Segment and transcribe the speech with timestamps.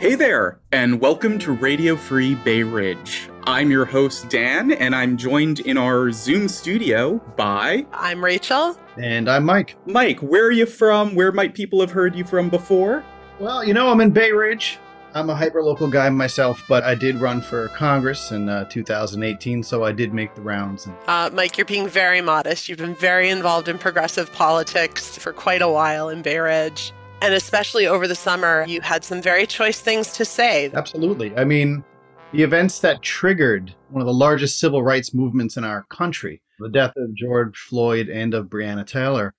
[0.00, 3.28] Hey there, and welcome to Radio Free Bay Ridge.
[3.44, 7.84] I'm your host, Dan, and I'm joined in our Zoom studio by.
[7.92, 8.78] I'm Rachel.
[8.96, 9.76] And I'm Mike.
[9.84, 11.14] Mike, where are you from?
[11.14, 13.04] Where might people have heard you from before?
[13.40, 14.78] Well, you know, I'm in Bay Ridge.
[15.12, 19.84] I'm a hyperlocal guy myself, but I did run for Congress in uh, 2018, so
[19.84, 20.88] I did make the rounds.
[21.08, 22.70] Uh, Mike, you're being very modest.
[22.70, 26.94] You've been very involved in progressive politics for quite a while in Bay Ridge.
[27.22, 30.70] And especially over the summer, you had some very choice things to say.
[30.72, 31.36] Absolutely.
[31.36, 31.84] I mean,
[32.32, 36.68] the events that triggered one of the largest civil rights movements in our country, the
[36.68, 39.34] death of George Floyd and of Breonna Taylor,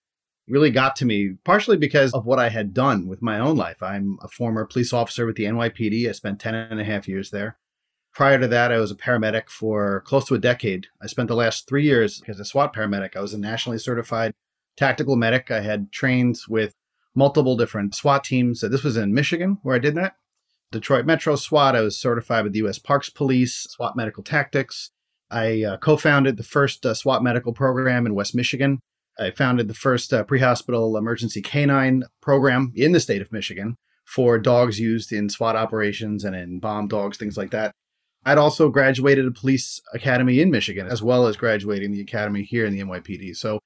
[0.47, 3.81] really got to me, partially because of what I had done with my own life.
[3.81, 6.07] I'm a former police officer with the NYPD.
[6.07, 7.57] I spent 10 and a half years there.
[8.13, 10.87] Prior to that, I was a paramedic for close to a decade.
[11.01, 13.15] I spent the last three years as a SWAT paramedic.
[13.15, 14.33] I was a nationally certified
[14.75, 15.49] tactical medic.
[15.49, 16.73] I had trained with
[17.15, 18.61] multiple different SWAT teams.
[18.61, 20.13] This was in Michigan where I did that.
[20.71, 21.75] Detroit Metro SWAT.
[21.75, 22.79] I was certified with the U.S.
[22.79, 24.91] Parks Police, SWAT Medical Tactics.
[25.29, 28.79] I uh, co founded the first uh, SWAT medical program in West Michigan.
[29.19, 33.75] I founded the first uh, pre hospital emergency canine program in the state of Michigan
[34.05, 37.71] for dogs used in SWAT operations and in bomb dogs, things like that.
[38.25, 42.65] I'd also graduated a police academy in Michigan, as well as graduating the academy here
[42.65, 43.35] in the NYPD.
[43.35, 43.59] So,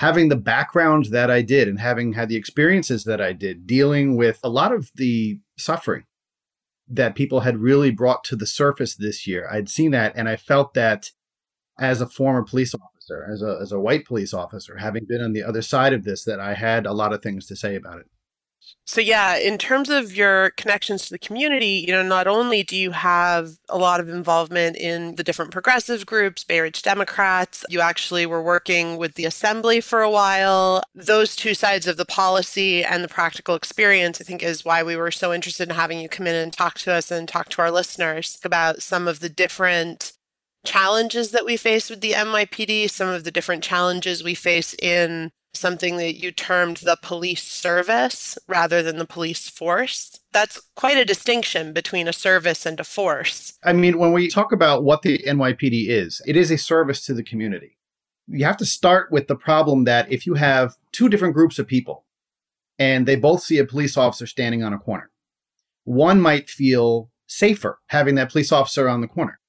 [0.00, 4.16] having the background that I did and having had the experiences that I did, dealing
[4.16, 6.04] with a lot of the suffering
[6.88, 10.36] that people had really brought to the surface this year, I'd seen that and I
[10.36, 11.10] felt that
[11.78, 15.34] as a former police officer as a as a white police officer, having been on
[15.34, 17.98] the other side of this, that I had a lot of things to say about
[17.98, 18.06] it.
[18.90, 22.76] So yeah, in terms of your connections to the community, you know, not only do
[22.76, 27.80] you have a lot of involvement in the different progressive groups, Bay Ridge Democrats, you
[27.80, 30.82] actually were working with the assembly for a while.
[30.92, 34.96] Those two sides of the policy and the practical experience, I think, is why we
[34.96, 37.62] were so interested in having you come in and talk to us and talk to
[37.62, 40.14] our listeners about some of the different
[40.64, 45.30] challenges that we face with the NYPD, some of the different challenges we face in
[45.52, 50.20] something that you termed the police service rather than the police force.
[50.32, 53.58] That's quite a distinction between a service and a force.
[53.64, 57.14] I mean, when we talk about what the NYPD is, it is a service to
[57.14, 57.76] the community.
[58.28, 61.66] You have to start with the problem that if you have two different groups of
[61.66, 62.04] people
[62.78, 65.10] and they both see a police officer standing on a corner,
[65.84, 69.39] one might feel safer having that police officer on the corner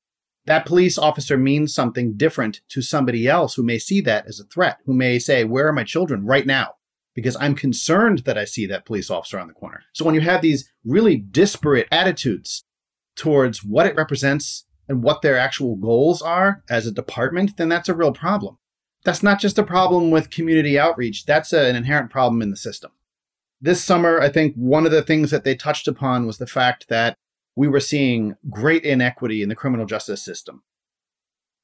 [0.45, 4.45] that police officer means something different to somebody else who may see that as a
[4.45, 6.75] threat, who may say, Where are my children right now?
[7.13, 9.83] Because I'm concerned that I see that police officer on the corner.
[9.93, 12.63] So when you have these really disparate attitudes
[13.15, 17.89] towards what it represents and what their actual goals are as a department, then that's
[17.89, 18.57] a real problem.
[19.03, 22.91] That's not just a problem with community outreach, that's an inherent problem in the system.
[23.59, 26.87] This summer, I think one of the things that they touched upon was the fact
[26.89, 27.15] that
[27.55, 30.63] we were seeing great inequity in the criminal justice system.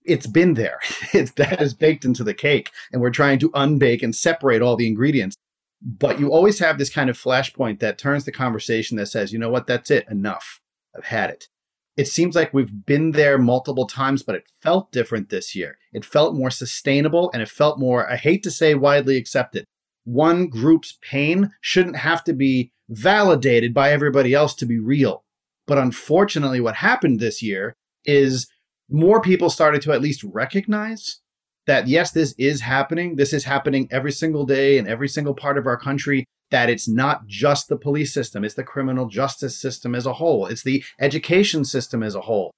[0.03, 0.80] It's been there.
[1.14, 4.75] It's, that is baked into the cake, and we're trying to unbake and separate all
[4.75, 5.36] the ingredients.
[5.81, 9.40] But you always have this kind of flashpoint that turns the conversation that says, you
[9.40, 10.59] know what, that's it, enough.
[10.96, 11.48] I've had it.
[11.96, 15.78] It seems like we've been there multiple times, but it felt different this year.
[15.94, 19.66] It felt more sustainable and it felt more, I hate to say widely accepted.
[20.04, 25.24] One group's pain shouldn't have to be validated by everybody else to be real.
[25.67, 28.47] But unfortunately, what happened this year is
[28.89, 31.19] more people started to at least recognize
[31.67, 33.17] that yes, this is happening.
[33.17, 36.25] This is happening every single day in every single part of our country.
[36.50, 40.45] That it's not just the police system, it's the criminal justice system as a whole,
[40.45, 42.51] it's the education system as a whole,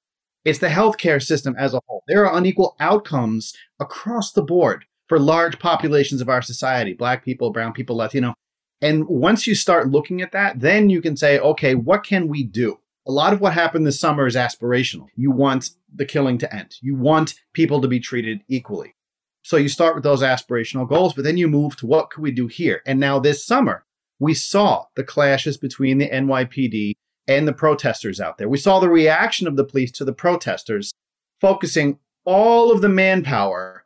[0.45, 2.03] it's the healthcare system as a whole.
[2.07, 7.49] There are unequal outcomes across the board for large populations of our society black people,
[7.49, 8.35] brown people, Latino.
[8.79, 12.43] And once you start looking at that, then you can say, okay, what can we
[12.43, 12.77] do?
[13.09, 15.07] A lot of what happened this summer is aspirational.
[15.15, 16.75] You want the killing to end.
[16.79, 18.93] You want people to be treated equally.
[19.41, 22.29] So you start with those aspirational goals, but then you move to what could we
[22.29, 22.83] do here?
[22.85, 23.83] And now this summer,
[24.19, 26.93] we saw the clashes between the NYPD
[27.27, 28.47] and the protesters out there.
[28.47, 30.93] We saw the reaction of the police to the protesters,
[31.41, 33.85] focusing all of the manpower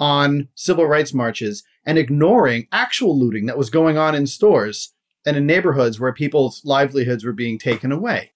[0.00, 4.92] on civil rights marches and ignoring actual looting that was going on in stores
[5.24, 8.32] and in neighborhoods where people's livelihoods were being taken away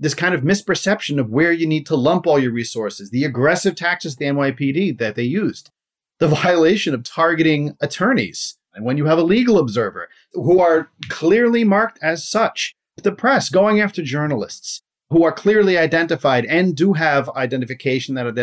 [0.00, 3.74] this kind of misperception of where you need to lump all your resources, the aggressive
[3.74, 5.70] tactics the NYPD that they used,
[6.18, 11.64] the violation of targeting attorneys, and when you have a legal observer who are clearly
[11.64, 17.28] marked as such, the press going after journalists who are clearly identified and do have
[17.30, 18.34] identification that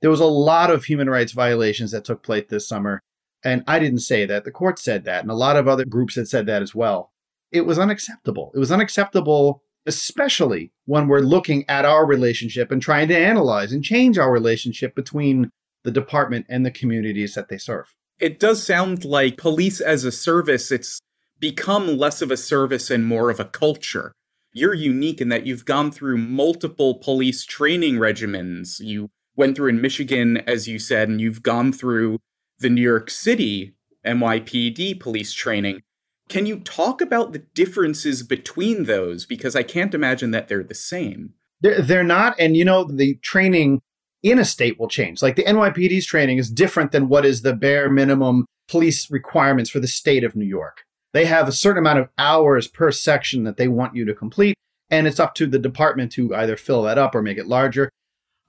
[0.00, 3.00] there was a lot of human rights violations that took place this summer.
[3.44, 4.44] And I didn't say that.
[4.44, 5.22] The court said that.
[5.22, 7.12] And a lot of other groups had said that as well.
[7.52, 8.52] It was unacceptable.
[8.54, 13.84] It was unacceptable especially when we're looking at our relationship and trying to analyze and
[13.84, 15.50] change our relationship between
[15.82, 17.94] the department and the communities that they serve.
[18.18, 21.00] It does sound like police as a service, it's
[21.40, 24.12] become less of a service and more of a culture.
[24.52, 28.78] You're unique in that you've gone through multiple police training regimens.
[28.78, 32.20] You went through in Michigan, as you said, and you've gone through
[32.60, 33.74] the New York City
[34.06, 35.82] NYPD police training.
[36.28, 39.26] Can you talk about the differences between those?
[39.26, 41.34] Because I can't imagine that they're the same.
[41.60, 42.38] They're, not.
[42.38, 43.80] And, you know, the training
[44.22, 45.22] in a state will change.
[45.22, 49.80] Like the NYPD's training is different than what is the bare minimum police requirements for
[49.80, 50.82] the state of New York.
[51.12, 54.56] They have a certain amount of hours per section that they want you to complete.
[54.90, 57.90] And it's up to the department to either fill that up or make it larger.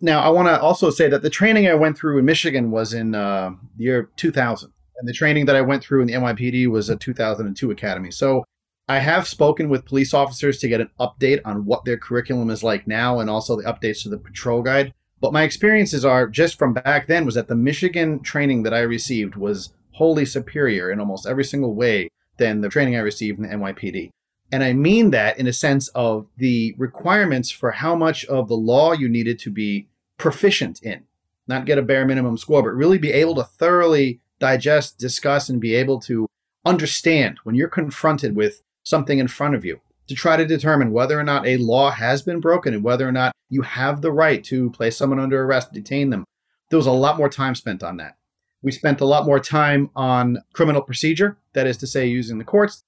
[0.02, 2.94] Now, I want to also say that the training I went through in Michigan was
[2.94, 4.72] in uh, the year 2000.
[4.98, 8.12] And the training that I went through in the NYPD was a 2002 academy.
[8.12, 8.46] So
[8.88, 12.64] I have spoken with police officers to get an update on what their curriculum is
[12.64, 14.94] like now and also the updates to the patrol guide.
[15.22, 18.82] But my experiences are just from back then was that the Michigan training that I
[18.82, 23.50] received was wholly superior in almost every single way than the training I received in
[23.50, 24.12] the NYPD.
[24.52, 28.58] And I mean that in a sense of the requirements for how much of the
[28.58, 29.88] law you needed to be
[30.18, 31.04] proficient in,
[31.48, 35.62] not get a bare minimum score, but really be able to thoroughly digest, discuss, and
[35.62, 36.28] be able to
[36.66, 41.20] understand when you're confronted with something in front of you to try to determine whether
[41.20, 44.44] or not a law has been broken and whether or not you have the right
[44.44, 46.24] to place someone under arrest, detain them.
[46.70, 48.18] There was a lot more time spent on that.
[48.62, 52.44] We spent a lot more time on criminal procedure, that is to say, using the
[52.44, 52.82] courts,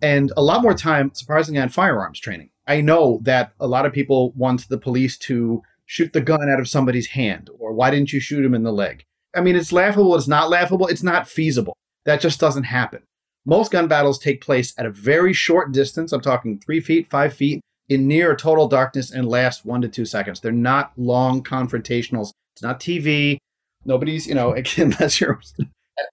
[0.00, 2.50] and a lot more time, surprisingly, on firearms training.
[2.66, 6.60] I know that a lot of people want the police to shoot the gun out
[6.60, 9.04] of somebody's hand, or why didn't you shoot him in the leg?
[9.36, 11.76] I mean, it's laughable, it's not laughable, it's not feasible.
[12.04, 13.02] That just doesn't happen.
[13.44, 16.12] Most gun battles take place at a very short distance.
[16.12, 20.04] I'm talking three feet, five feet, in near total darkness and last one to two
[20.04, 20.40] seconds.
[20.40, 22.32] They're not long confrontationals.
[22.54, 23.38] It's not TV.
[23.84, 25.70] Nobody's, you know, unless you're an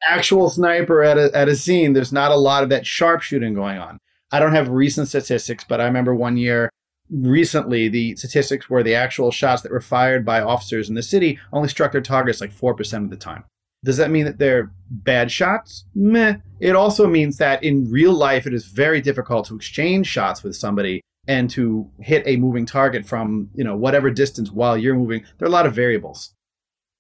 [0.08, 3.78] actual sniper at a, at a scene, there's not a lot of that sharpshooting going
[3.78, 3.98] on.
[4.32, 6.70] I don't have recent statistics, but I remember one year
[7.14, 11.40] recently the statistics were the actual shots that were fired by officers in the city
[11.52, 13.44] only struck their targets like 4% of the time.
[13.84, 15.86] Does that mean that they're bad shots?
[15.94, 16.38] Meh.
[16.60, 20.56] It also means that in real life, it is very difficult to exchange shots with
[20.56, 25.24] somebody and to hit a moving target from, you know, whatever distance while you're moving.
[25.38, 26.34] There are a lot of variables.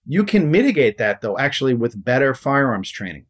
[0.06, 3.25] You can mitigate that though, actually, with better firearms training.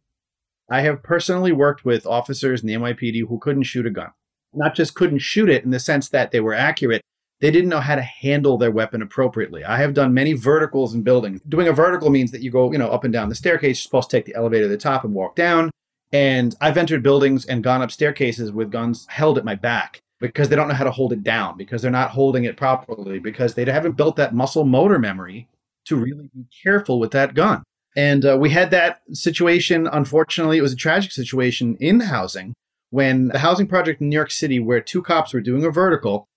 [0.70, 4.12] I have personally worked with officers in the NYPD who couldn't shoot a gun
[4.56, 7.02] not just couldn't shoot it in the sense that they were accurate,
[7.42, 9.66] they didn't know how to handle their weapon appropriately.
[9.66, 11.42] I have done many verticals in buildings.
[11.42, 13.80] Doing a vertical means that you go, you know, up and down the staircase.
[13.80, 15.70] You're supposed to take the elevator to the top and walk down.
[16.14, 20.48] And I've entered buildings and gone up staircases with guns held at my back because
[20.48, 23.56] they don't know how to hold it down, because they're not holding it properly, because
[23.56, 25.50] they haven't built that muscle motor memory
[25.86, 27.62] to really be careful with that gun.
[27.98, 29.86] And uh, we had that situation.
[29.86, 32.54] Unfortunately, it was a tragic situation in housing
[32.94, 36.30] when the housing project in New York City, where two cops were doing a vertical,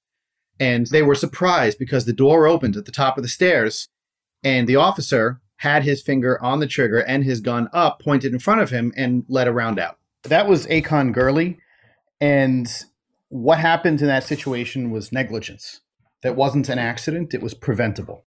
[0.58, 3.88] and they were surprised because the door opened at the top of the stairs,
[4.42, 8.38] and the officer had his finger on the trigger and his gun up, pointed in
[8.38, 9.98] front of him, and let a round out.
[10.22, 11.58] That was Akai Gurley,
[12.22, 12.66] and
[13.28, 15.82] what happened in that situation was negligence.
[16.22, 18.24] That wasn't an accident, it was preventable.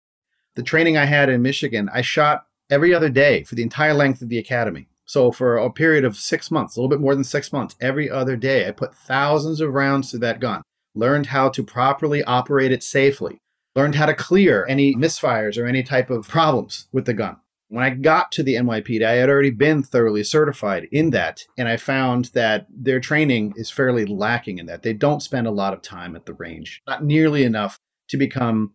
[0.56, 4.20] The training I had in Michigan, I shot every other day for the entire length
[4.20, 4.88] of the academy.
[5.06, 8.10] So for a period of six months, a little bit more than six months, every
[8.10, 10.62] other day, I put thousands of rounds to that gun,
[10.94, 13.38] learned how to properly operate it safely,
[13.76, 17.36] learned how to clear any misfires or any type of problems with the gun.
[17.68, 21.68] When I got to the NYPD, I had already been thoroughly certified in that, and
[21.68, 24.82] I found that their training is fairly lacking in that.
[24.82, 28.72] They don't spend a lot of time at the range, not nearly enough to become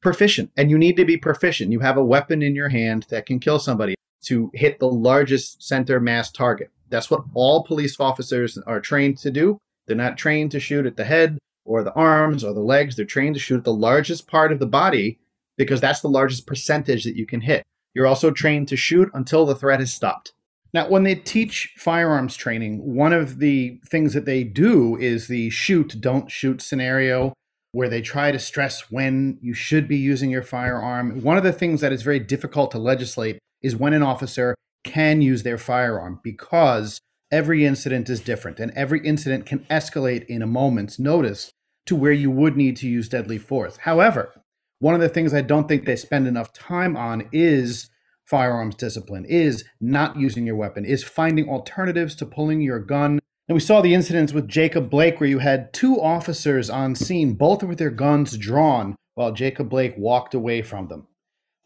[0.00, 0.50] proficient.
[0.56, 1.72] And you need to be proficient.
[1.72, 5.62] You have a weapon in your hand that can kill somebody to hit the largest
[5.62, 6.70] center mass target.
[6.88, 9.58] That's what all police officers are trained to do.
[9.86, 12.96] They're not trained to shoot at the head or the arms or the legs.
[12.96, 15.18] They're trained to shoot at the largest part of the body
[15.56, 17.62] because that's the largest percentage that you can hit.
[17.94, 20.32] You're also trained to shoot until the threat is stopped.
[20.72, 25.50] Now, when they teach firearms training, one of the things that they do is the
[25.50, 27.32] shoot, don't shoot scenario,
[27.72, 31.22] where they try to stress when you should be using your firearm.
[31.22, 35.22] One of the things that is very difficult to legislate is when an officer can
[35.22, 37.00] use their firearm because
[37.30, 41.52] every incident is different and every incident can escalate in a moment's notice
[41.86, 43.76] to where you would need to use deadly force.
[43.78, 44.32] However,
[44.80, 47.90] one of the things I don't think they spend enough time on is
[48.24, 53.20] firearms discipline, is not using your weapon, is finding alternatives to pulling your gun
[53.50, 57.32] And we saw the incidents with Jacob Blake where you had two officers on scene,
[57.32, 61.08] both with their guns drawn, while Jacob Blake walked away from them.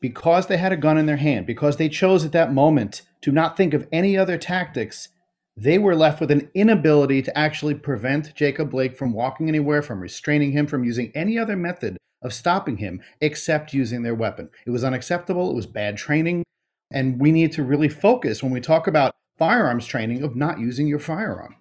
[0.01, 3.33] Because they had a gun in their hand, because they chose at that moment to
[3.33, 5.11] not think of any other tactics,
[5.59, 10.01] they were left with an inability to actually prevent Jacob Blake from walking anywhere, from
[10.01, 14.49] restraining him, from using any other method of stopping him except using their weapon.
[14.67, 16.45] It was unacceptable, it was bad training,
[16.91, 20.87] and we need to really focus when we talk about firearms training of not using
[20.87, 21.57] your firearm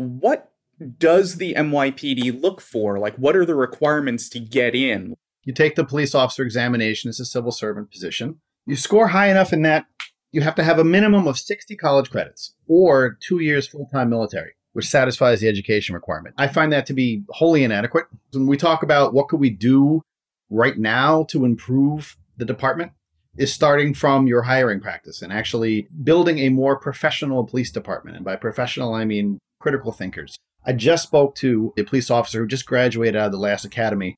[0.00, 0.50] what
[0.98, 2.98] does the NYPD look for?
[2.98, 5.14] Like, what are the requirements to get in?
[5.44, 8.40] You take the police officer examination as a civil servant position.
[8.66, 9.84] You score high enough in that,
[10.32, 14.08] you have to have a minimum of 60 college credits or two years full time
[14.08, 16.34] military, which satisfies the education requirement.
[16.38, 18.06] I find that to be wholly inadequate.
[18.32, 20.00] When we talk about what could we do
[20.48, 22.92] right now to improve the department,
[23.36, 28.16] is starting from your hiring practice and actually building a more professional police department.
[28.16, 30.36] And by professional, I mean critical thinkers.
[30.66, 34.16] I just spoke to a police officer who just graduated out of the last academy,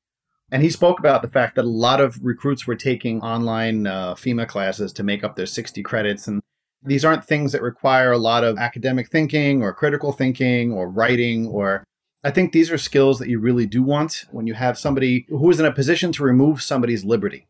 [0.51, 4.13] and he spoke about the fact that a lot of recruits were taking online uh,
[4.13, 6.27] FEMA classes to make up their 60 credits.
[6.27, 6.41] And
[6.83, 11.47] these aren't things that require a lot of academic thinking or critical thinking or writing
[11.47, 11.83] or
[12.25, 15.49] I think these are skills that you really do want when you have somebody who
[15.49, 17.47] is in a position to remove somebody's liberty.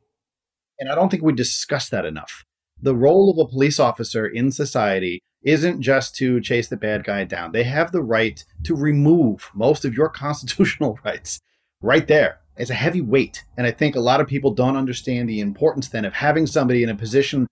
[0.80, 2.44] And I don't think we discuss that enough.
[2.84, 7.24] The role of a police officer in society isn't just to chase the bad guy
[7.24, 7.54] down.
[7.54, 11.40] They have the right to remove most of your constitutional rights
[11.82, 12.42] right there.
[12.58, 13.46] It's a heavy weight.
[13.56, 16.84] And I think a lot of people don't understand the importance then of having somebody
[16.84, 17.48] in a position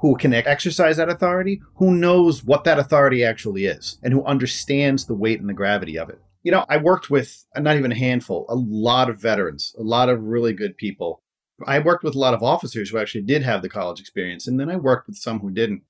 [0.00, 5.06] who can exercise that authority, who knows what that authority actually is, and who understands
[5.06, 6.20] the weight and the gravity of it.
[6.42, 10.08] You know, I worked with not even a handful, a lot of veterans, a lot
[10.08, 11.22] of really good people.
[11.66, 14.58] I worked with a lot of officers who actually did have the college experience, and
[14.58, 15.82] then I worked with some who didn't.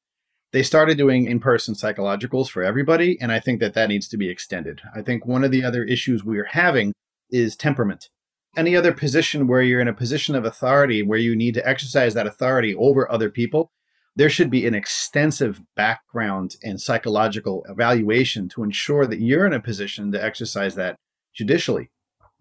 [0.52, 4.28] They started doing in-person psychologicals for everybody and i think that that needs to be
[4.30, 4.80] extended.
[4.94, 6.92] I think one of the other issues we're having
[7.30, 8.08] is temperament.
[8.56, 12.14] Any other position where you're in a position of authority where you need to exercise
[12.14, 13.72] that authority over other people
[14.16, 19.60] there should be an extensive background and psychological evaluation to ensure that you're in a
[19.60, 20.96] position to exercise that
[21.34, 21.90] judicially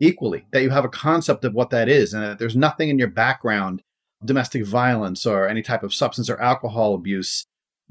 [0.03, 2.99] equally that you have a concept of what that is and that there's nothing in
[2.99, 3.81] your background
[4.23, 7.45] domestic violence or any type of substance or alcohol abuse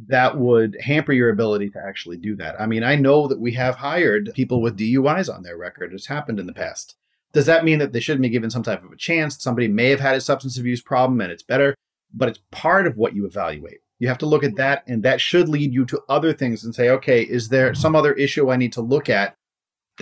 [0.09, 2.61] that would hamper your ability to actually do that.
[2.61, 5.92] I mean, I know that we have hired people with DUIs on their record.
[5.92, 6.97] It's happened in the past.
[7.33, 9.42] Does that mean that they shouldn't be given some type of a chance?
[9.42, 11.75] Somebody may have had a substance abuse problem and it's better,
[12.12, 13.78] but it's part of what you evaluate.
[13.99, 16.75] You have to look at that, and that should lead you to other things and
[16.75, 19.37] say, okay, is there some other issue I need to look at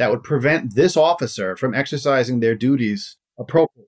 [0.00, 3.84] that would prevent this officer from exercising their duties appropriately?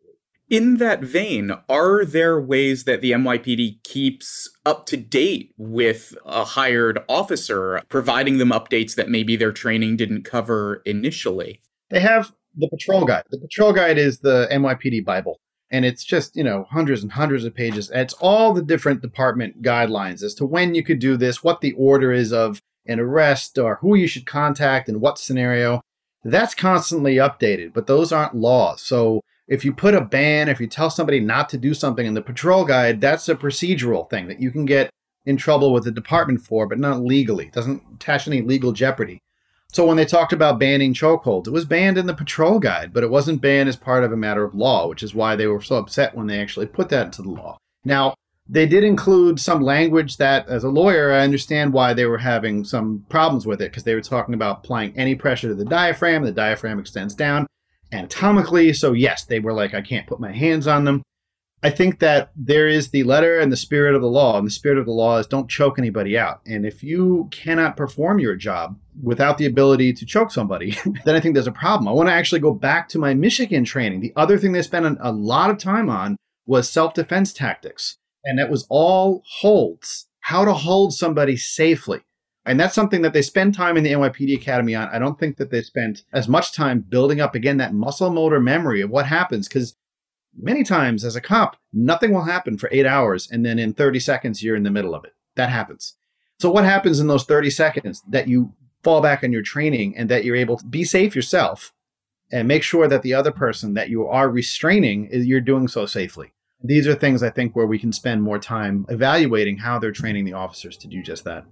[0.50, 6.44] In that vein, are there ways that the NYPD keeps up to date with a
[6.44, 11.62] hired officer, providing them updates that maybe their training didn't cover initially?
[11.88, 13.24] They have the patrol guide.
[13.30, 15.40] The patrol guide is the NYPD Bible.
[15.70, 17.88] And it's just, you know, hundreds and hundreds of pages.
[17.88, 21.62] And it's all the different department guidelines as to when you could do this, what
[21.62, 25.80] the order is of an arrest, or who you should contact in what scenario.
[26.24, 28.80] That's constantly updated, but those aren't laws.
[28.80, 32.14] So if you put a ban, if you tell somebody not to do something in
[32.14, 34.90] the patrol guide, that's a procedural thing that you can get
[35.26, 37.46] in trouble with the department for, but not legally.
[37.46, 39.20] It doesn't attach any legal jeopardy.
[39.72, 43.02] So when they talked about banning chokeholds, it was banned in the patrol guide, but
[43.02, 45.62] it wasn't banned as part of a matter of law, which is why they were
[45.62, 47.56] so upset when they actually put that into the law.
[47.84, 48.14] Now,
[48.48, 52.64] they did include some language that, as a lawyer, I understand why they were having
[52.64, 56.24] some problems with it because they were talking about applying any pressure to the diaphragm.
[56.24, 57.46] The diaphragm extends down
[57.92, 58.72] anatomically.
[58.72, 61.02] So, yes, they were like, I can't put my hands on them.
[61.64, 64.36] I think that there is the letter and the spirit of the law.
[64.36, 66.40] And the spirit of the law is don't choke anybody out.
[66.44, 71.20] And if you cannot perform your job without the ability to choke somebody, then I
[71.20, 71.86] think there's a problem.
[71.86, 74.00] I want to actually go back to my Michigan training.
[74.00, 77.98] The other thing they spent a lot of time on was self defense tactics.
[78.24, 82.00] And that was all holds, how to hold somebody safely.
[82.44, 84.88] And that's something that they spend time in the NYPD Academy on.
[84.88, 88.40] I don't think that they spent as much time building up, again, that muscle motor
[88.40, 89.46] memory of what happens.
[89.46, 89.76] Because
[90.36, 93.28] many times as a cop, nothing will happen for eight hours.
[93.30, 95.14] And then in 30 seconds, you're in the middle of it.
[95.36, 95.94] That happens.
[96.40, 98.52] So, what happens in those 30 seconds that you
[98.82, 101.72] fall back on your training and that you're able to be safe yourself
[102.32, 105.86] and make sure that the other person that you are restraining, eh, you're doing so
[105.86, 106.32] safely?
[106.64, 110.24] These are things I think where we can spend more time evaluating how they're training
[110.24, 111.44] the officers to do just that.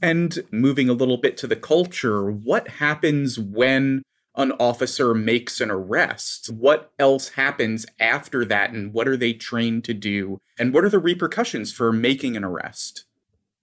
[0.00, 4.02] And moving a little bit to the culture, what happens when
[4.36, 6.48] an officer makes an arrest?
[6.52, 10.38] What else happens after that, and what are they trained to do?
[10.58, 13.04] And what are the repercussions for making an arrest?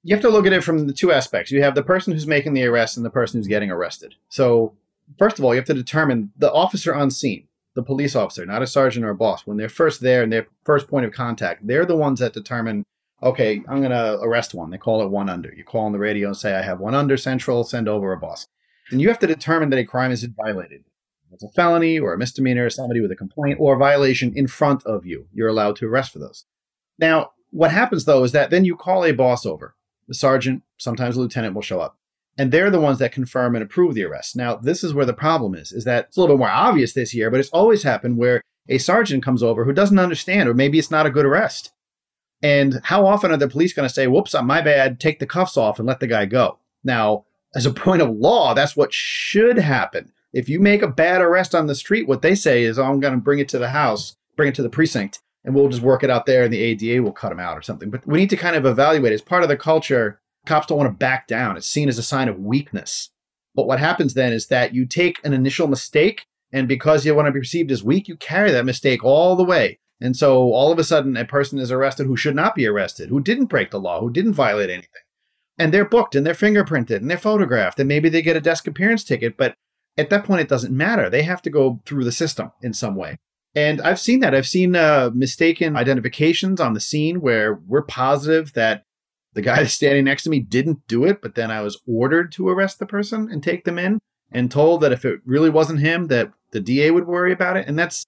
[0.03, 1.51] You have to look at it from the two aspects.
[1.51, 4.15] You have the person who's making the arrest and the person who's getting arrested.
[4.29, 4.75] So,
[5.17, 8.61] first of all, you have to determine the officer on scene, the police officer, not
[8.61, 9.45] a sergeant or a boss.
[9.45, 12.83] When they're first there and their first point of contact, they're the ones that determine
[13.23, 14.69] okay, I'm going to arrest one.
[14.69, 15.51] They call it one under.
[15.53, 18.17] You call on the radio and say, I have one under central, send over a
[18.17, 18.45] boss.
[18.91, 20.83] And you have to determine that a crime is violated.
[21.31, 24.85] It's a felony or a misdemeanor, somebody with a complaint or a violation in front
[24.85, 25.27] of you.
[25.33, 26.45] You're allowed to arrest for those.
[26.99, 29.75] Now, what happens though is that then you call a boss over.
[30.07, 31.97] The sergeant, sometimes a lieutenant will show up.
[32.37, 34.35] And they're the ones that confirm and approve the arrest.
[34.35, 36.93] Now, this is where the problem is, is that it's a little bit more obvious
[36.93, 40.53] this year, but it's always happened where a sergeant comes over who doesn't understand, or
[40.53, 41.71] maybe it's not a good arrest.
[42.41, 45.25] And how often are the police going to say, whoops, I'm my bad, take the
[45.25, 46.59] cuffs off and let the guy go?
[46.83, 47.25] Now,
[47.55, 50.11] as a point of law, that's what should happen.
[50.33, 52.99] If you make a bad arrest on the street, what they say is, oh, I'm
[52.99, 55.81] going to bring it to the house, bring it to the precinct, and we'll just
[55.81, 57.89] work it out there and the ADA will cut him out or something.
[57.89, 59.13] But we need to kind of evaluate.
[59.13, 61.57] As part of the culture, cops don't want to back down.
[61.57, 63.11] It's seen as a sign of weakness.
[63.55, 67.27] But what happens then is that you take an initial mistake, and because you want
[67.27, 69.79] to be perceived as weak, you carry that mistake all the way.
[70.01, 73.09] And so all of a sudden, a person is arrested who should not be arrested,
[73.09, 74.89] who didn't break the law, who didn't violate anything.
[75.57, 78.67] And they're booked and they're fingerprinted and they're photographed, and maybe they get a desk
[78.67, 79.37] appearance ticket.
[79.37, 79.55] But
[79.97, 81.09] at that point, it doesn't matter.
[81.09, 83.17] They have to go through the system in some way.
[83.55, 84.35] And I've seen that.
[84.35, 88.83] I've seen uh, mistaken identifications on the scene where we're positive that
[89.35, 92.49] the guy standing next to me didn't do it, but then I was ordered to
[92.49, 93.99] arrest the person and take them in
[94.31, 97.67] and told that if it really wasn't him, that the DA would worry about it.
[97.67, 98.05] And that's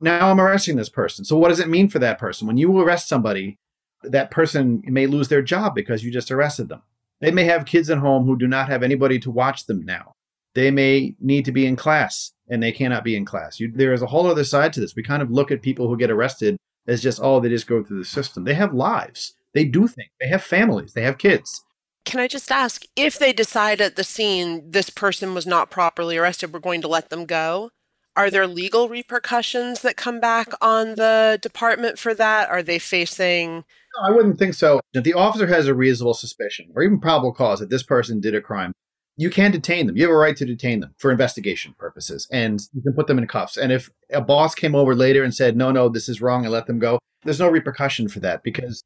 [0.00, 1.24] now I'm arresting this person.
[1.24, 2.46] So what does it mean for that person?
[2.46, 3.58] When you arrest somebody,
[4.02, 6.82] that person may lose their job because you just arrested them.
[7.20, 10.12] They may have kids at home who do not have anybody to watch them now.
[10.54, 13.58] They may need to be in class and they cannot be in class.
[13.58, 14.94] You, there is a whole other side to this.
[14.94, 17.82] We kind of look at people who get arrested as just, oh, they just go
[17.82, 18.44] through the system.
[18.44, 19.34] They have lives.
[19.54, 20.10] They do things.
[20.20, 20.92] They have families.
[20.92, 21.64] They have kids.
[22.04, 26.18] Can I just ask if they decide at the scene this person was not properly
[26.18, 27.70] arrested, we're going to let them go?
[28.16, 32.48] Are there legal repercussions that come back on the department for that?
[32.50, 33.64] Are they facing
[33.96, 34.80] no, I wouldn't think so.
[34.92, 38.34] If the officer has a reasonable suspicion or even probable cause that this person did
[38.34, 38.72] a crime,
[39.16, 39.96] you can detain them.
[39.96, 43.18] You have a right to detain them for investigation purposes and you can put them
[43.18, 43.56] in cuffs.
[43.56, 46.52] And if a boss came over later and said, no, no, this is wrong and
[46.52, 48.82] let them go, there's no repercussion for that because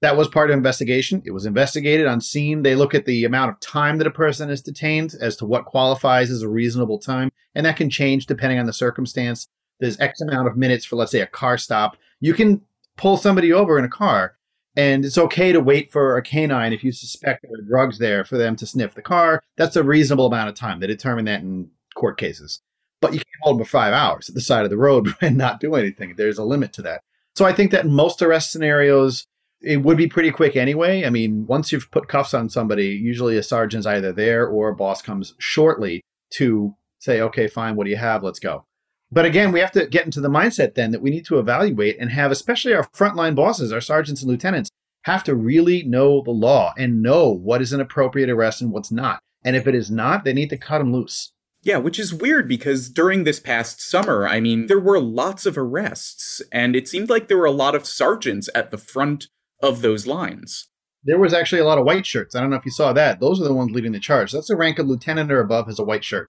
[0.00, 1.22] that was part of investigation.
[1.24, 2.62] It was investigated on scene.
[2.62, 5.64] They look at the amount of time that a person is detained as to what
[5.64, 7.30] qualifies as a reasonable time.
[7.54, 9.48] And that can change depending on the circumstance.
[9.80, 11.96] There's X amount of minutes for, let's say, a car stop.
[12.20, 12.62] You can
[12.96, 14.36] pull somebody over in a car
[14.76, 18.24] and it's okay to wait for a canine if you suspect there are drugs there
[18.24, 19.42] for them to sniff the car.
[19.56, 20.78] That's a reasonable amount of time.
[20.78, 22.60] They determine that in court cases.
[23.00, 25.36] But you can't hold them for five hours at the side of the road and
[25.36, 26.14] not do anything.
[26.16, 27.02] There's a limit to that.
[27.34, 29.26] So I think that in most arrest scenarios,
[29.60, 31.04] it would be pretty quick anyway.
[31.04, 34.76] I mean, once you've put cuffs on somebody, usually a sergeant's either there or a
[34.76, 36.02] boss comes shortly
[36.34, 38.22] to say, okay, fine, what do you have?
[38.22, 38.64] Let's go.
[39.10, 41.96] But again, we have to get into the mindset then that we need to evaluate
[41.98, 44.70] and have, especially our frontline bosses, our sergeants and lieutenants,
[45.02, 48.92] have to really know the law and know what is an appropriate arrest and what's
[48.92, 49.20] not.
[49.44, 51.32] And if it is not, they need to cut them loose.
[51.62, 55.58] Yeah, which is weird because during this past summer, I mean, there were lots of
[55.58, 59.28] arrests, and it seemed like there were a lot of sergeants at the front
[59.62, 60.68] of those lines.
[61.04, 62.34] There was actually a lot of white shirts.
[62.34, 63.20] I don't know if you saw that.
[63.20, 64.32] Those are the ones leading the charge.
[64.32, 66.28] That's the rank of lieutenant or above has a white shirt.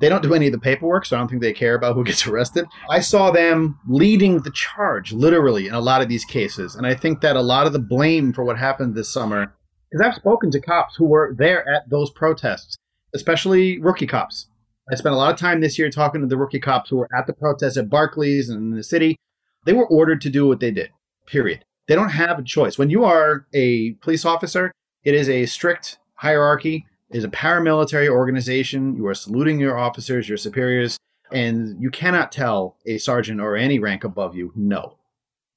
[0.00, 2.04] They don't do any of the paperwork, so I don't think they care about who
[2.04, 2.66] gets arrested.
[2.90, 6.74] I saw them leading the charge, literally, in a lot of these cases.
[6.74, 9.54] And I think that a lot of the blame for what happened this summer,
[9.90, 12.76] because I've spoken to cops who were there at those protests,
[13.14, 14.48] especially rookie cops.
[14.90, 17.08] I spent a lot of time this year talking to the rookie cops who were
[17.16, 19.16] at the protests at Barclays and in the city.
[19.64, 20.90] They were ordered to do what they did,
[21.26, 21.64] period.
[21.92, 22.78] They don't have a choice.
[22.78, 24.72] When you are a police officer,
[25.04, 28.96] it is a strict hierarchy it is a paramilitary organization.
[28.96, 30.96] You are saluting your officers, your superiors,
[31.30, 34.96] and you cannot tell a sergeant or any rank above you no.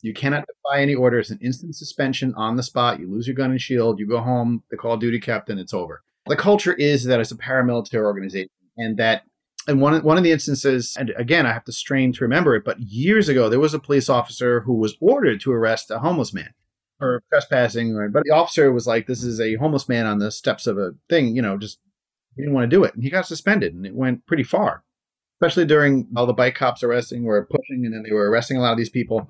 [0.02, 1.32] You cannot defy any orders.
[1.32, 3.00] An instant suspension on the spot.
[3.00, 4.00] You lose your gun and shield.
[4.00, 4.64] You go home.
[4.70, 5.58] The call duty captain.
[5.58, 6.04] It's over.
[6.28, 9.24] The culture is that it's a paramilitary organization, and that
[9.68, 12.64] and one one of the instances, and again, I have to strain to remember it,
[12.64, 16.34] but years ago there was a police officer who was ordered to arrest a homeless
[16.34, 16.54] man
[17.00, 20.32] or trespassing, or, but the officer was like, "This is a homeless man on the
[20.32, 21.80] steps of a thing," you know, just
[22.36, 24.84] he didn't want to do it, and he got suspended, and it went pretty far,
[25.40, 28.62] especially during all the bike cops arresting were pushing, and then they were arresting a
[28.62, 29.30] lot of these people.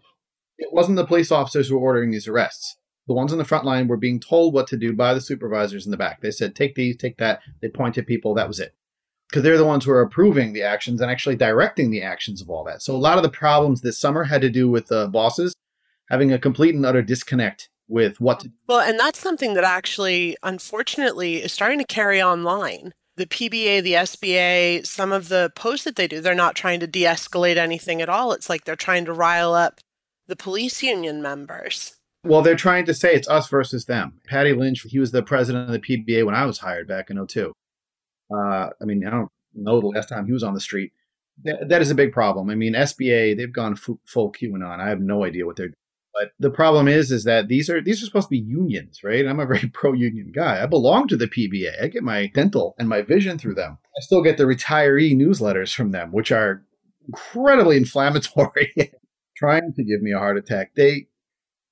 [0.58, 2.78] It wasn't the police officers who were ordering these arrests.
[3.08, 5.86] The ones on the front line were being told what to do by the supervisors
[5.86, 6.22] in the back.
[6.22, 8.34] They said, "Take these, take that." They pointed people.
[8.34, 8.74] That was it
[9.30, 12.50] because they're the ones who are approving the actions and actually directing the actions of
[12.50, 12.82] all that.
[12.82, 15.54] So a lot of the problems this summer had to do with the bosses
[16.10, 20.38] having a complete and utter disconnect with what to Well, and that's something that actually,
[20.44, 22.94] unfortunately, is starting to carry online.
[23.18, 26.88] The PBA, the SBA, some of the posts that they do, they're not trying to
[26.88, 28.34] de escalate anything at all.
[28.34, 29.80] It's like they're trying to rile up
[30.28, 31.96] the police union members.
[32.24, 34.20] Well, they're trying to say it's us versus them.
[34.26, 37.26] Patty Lynch, he was the president of the PBA when I was hired back in
[37.26, 37.54] 02.
[38.34, 40.92] Uh, I mean, I don't know the last time he was on the street.
[41.44, 42.50] That, that is a big problem.
[42.50, 44.80] I mean, SBA, they've gone f- full QAnon.
[44.80, 45.76] I have no idea what they're doing.
[46.14, 49.28] But the problem is, is that these are these are supposed to be unions, right?
[49.28, 50.64] I'm a very pro-union guy.
[50.64, 51.84] I belong to the PBA.
[51.84, 53.78] I get my dental and my vision through them.
[53.98, 56.64] I still get the retiree newsletters from them, which are
[57.06, 58.94] incredibly inflammatory,
[59.36, 60.72] trying to give me a heart attack.
[60.76, 61.08] They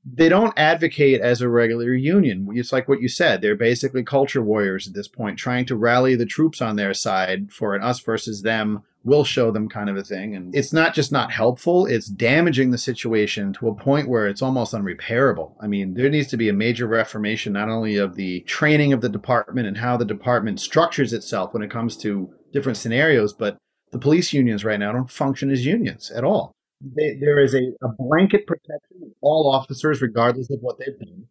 [0.06, 2.48] they don't advocate as a regular union.
[2.54, 3.42] It's like what you said.
[3.42, 7.52] They're basically culture warriors at this point, trying to rally the troops on their side
[7.52, 10.36] for an us versus them, we'll show them kind of a thing.
[10.36, 14.42] And it's not just not helpful, it's damaging the situation to a point where it's
[14.42, 15.54] almost unrepairable.
[15.62, 19.02] I mean, there needs to be a major reformation, not only of the training of
[19.02, 23.58] the department and how the department structures itself when it comes to different scenarios, but
[23.92, 26.54] the police unions right now don't function as unions at all
[26.96, 31.26] they, there is a, a, blanket protection of all officers, regardless of what they've done,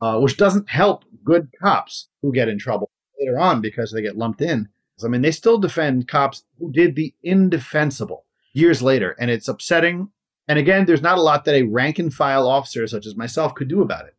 [0.00, 4.16] uh, which doesn't help good cops who get in trouble later on because they get
[4.16, 4.68] lumped in.
[5.04, 10.10] I mean, they still defend cops who did the indefensible years later, and it's upsetting.
[10.48, 13.54] And again, there's not a lot that a rank and file officer such as myself
[13.54, 14.14] could do about it.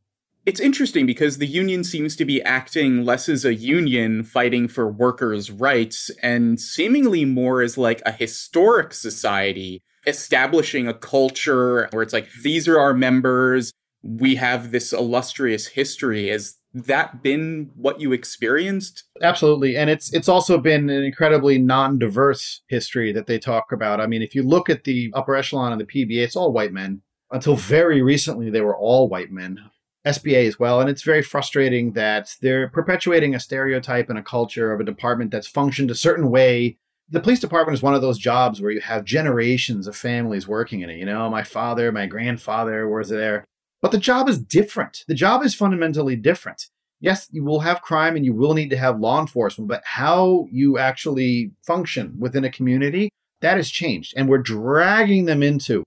[0.46, 4.90] It's interesting because the union seems to be acting less as a union fighting for
[4.90, 12.14] workers' rights and seemingly more as like a historic society establishing a culture where it's
[12.14, 13.72] like, these are our members,
[14.04, 16.28] we have this illustrious history.
[16.30, 19.04] Has that been what you experienced?
[19.22, 19.76] Absolutely.
[19.76, 24.00] And it's it's also been an incredibly non-diverse history that they talk about.
[24.00, 26.74] I mean, if you look at the upper echelon of the PBA, it's all white
[26.74, 27.02] men.
[27.32, 29.60] Until very recently, they were all white men.
[30.06, 30.80] SBA as well.
[30.80, 35.30] And it's very frustrating that they're perpetuating a stereotype and a culture of a department
[35.32, 36.78] that's functioned a certain way
[37.12, 40.82] the police department is one of those jobs where you have generations of families working
[40.82, 40.98] in it.
[40.98, 43.46] You know, my father, my grandfather was there.
[43.82, 45.04] But the job is different.
[45.08, 46.68] The job is fundamentally different.
[47.00, 50.48] Yes, you will have crime and you will need to have law enforcement, but how
[50.52, 53.10] you actually function within a community,
[53.42, 54.14] that has changed.
[54.18, 55.84] And we're dragging them into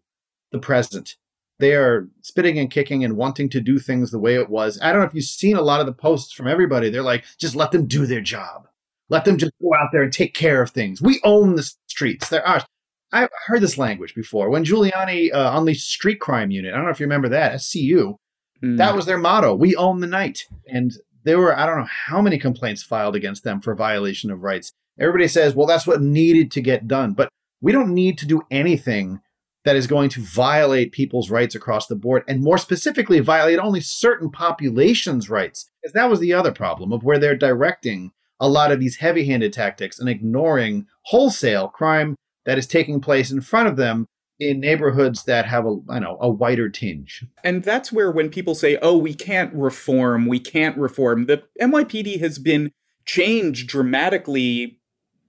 [0.52, 1.16] the present.
[1.58, 4.80] They are spitting and kicking and wanting to do things the way it was.
[4.82, 6.88] I don't know if you've seen a lot of the posts from everybody.
[6.88, 8.66] They're like, just let them do their job
[9.12, 11.02] let them just go out there and take care of things.
[11.02, 12.30] We own the streets.
[12.30, 12.64] They're ours.
[13.12, 14.48] I've heard this language before.
[14.48, 18.16] When Giuliani uh, unleashed Street Crime Unit, I don't know if you remember that, SCU,
[18.64, 18.78] mm.
[18.78, 19.54] that was their motto.
[19.54, 20.46] We own the night.
[20.66, 20.92] And
[21.24, 24.72] there were, I don't know how many complaints filed against them for violation of rights.
[24.98, 27.12] Everybody says, well, that's what needed to get done.
[27.12, 27.28] But
[27.60, 29.20] we don't need to do anything
[29.66, 33.80] that is going to violate people's rights across the board, and more specifically, violate only
[33.82, 35.70] certain populations' rights.
[35.82, 38.10] Because that was the other problem of where they're directing
[38.42, 43.30] a lot of these heavy handed tactics and ignoring wholesale crime that is taking place
[43.30, 44.04] in front of them
[44.40, 47.24] in neighborhoods that have a I know a whiter tinge.
[47.44, 52.18] And that's where when people say, "Oh, we can't reform, we can't reform," the NYPD
[52.18, 52.72] has been
[53.06, 54.80] changed dramatically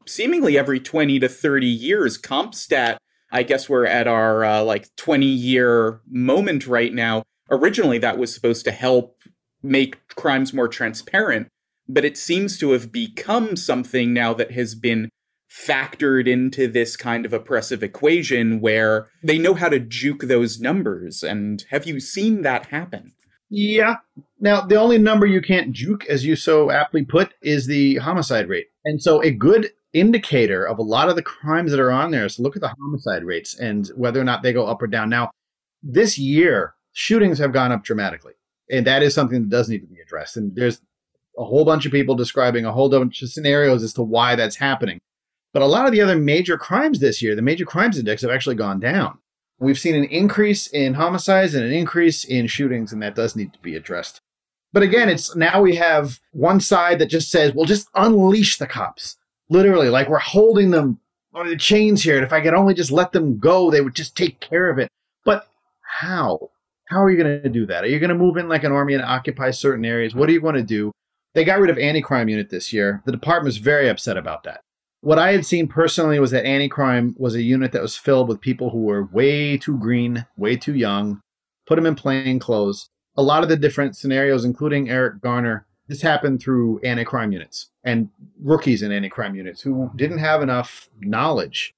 [0.08, 2.18] seemingly every 20 to 30 years.
[2.20, 2.98] CompStat,
[3.32, 7.22] I guess we're at our uh, like 20 year moment right now.
[7.52, 9.22] Originally that was supposed to help
[9.62, 11.48] make crimes more transparent
[11.94, 15.10] but it seems to have become something now that has been
[15.50, 21.22] factored into this kind of oppressive equation where they know how to juke those numbers.
[21.22, 23.14] And have you seen that happen?
[23.50, 23.98] Yeah.
[24.40, 28.50] Now, the only number you can't juke, as you so aptly put, is the homicide
[28.50, 28.68] rate.
[28.84, 32.26] And so, a good indicator of a lot of the crimes that are on there
[32.26, 35.10] is look at the homicide rates and whether or not they go up or down.
[35.10, 35.30] Now,
[35.84, 38.34] this year, shootings have gone up dramatically.
[38.72, 40.36] And that is something that does need to be addressed.
[40.36, 40.82] And there's
[41.38, 44.56] a whole bunch of people describing a whole bunch of scenarios as to why that's
[44.56, 45.00] happening.
[45.54, 48.32] But a lot of the other major crimes this year, the major crimes index have
[48.32, 49.20] actually gone down.
[49.60, 53.54] We've seen an increase in homicides and an increase in shootings, and that does need
[53.54, 54.20] to be addressed.
[54.74, 58.66] But again, it's now we have one side that just says, well, just unleash the
[58.66, 59.18] cops.
[59.50, 61.00] Literally, like we're holding them
[61.34, 62.16] on the chains here.
[62.16, 64.80] And if I could only just let them go, they would just take care of
[64.80, 64.90] it.
[65.24, 65.48] But
[65.82, 66.50] how?
[66.90, 67.84] How are you going to do that?
[67.84, 70.16] Are you going to move in like an army and occupy certain areas?
[70.16, 70.92] What are you going to do?
[71.34, 73.02] They got rid of anti-crime unit this year.
[73.06, 74.62] The department was very upset about that.
[75.02, 78.40] What I had seen personally was that anti-crime was a unit that was filled with
[78.40, 81.22] people who were way too green, way too young,
[81.66, 82.90] put them in plain clothes.
[83.18, 88.10] A lot of the different scenarios, including Eric Garner, this happened through anti-crime units and
[88.42, 91.74] rookies in anti-crime units who didn't have enough knowledge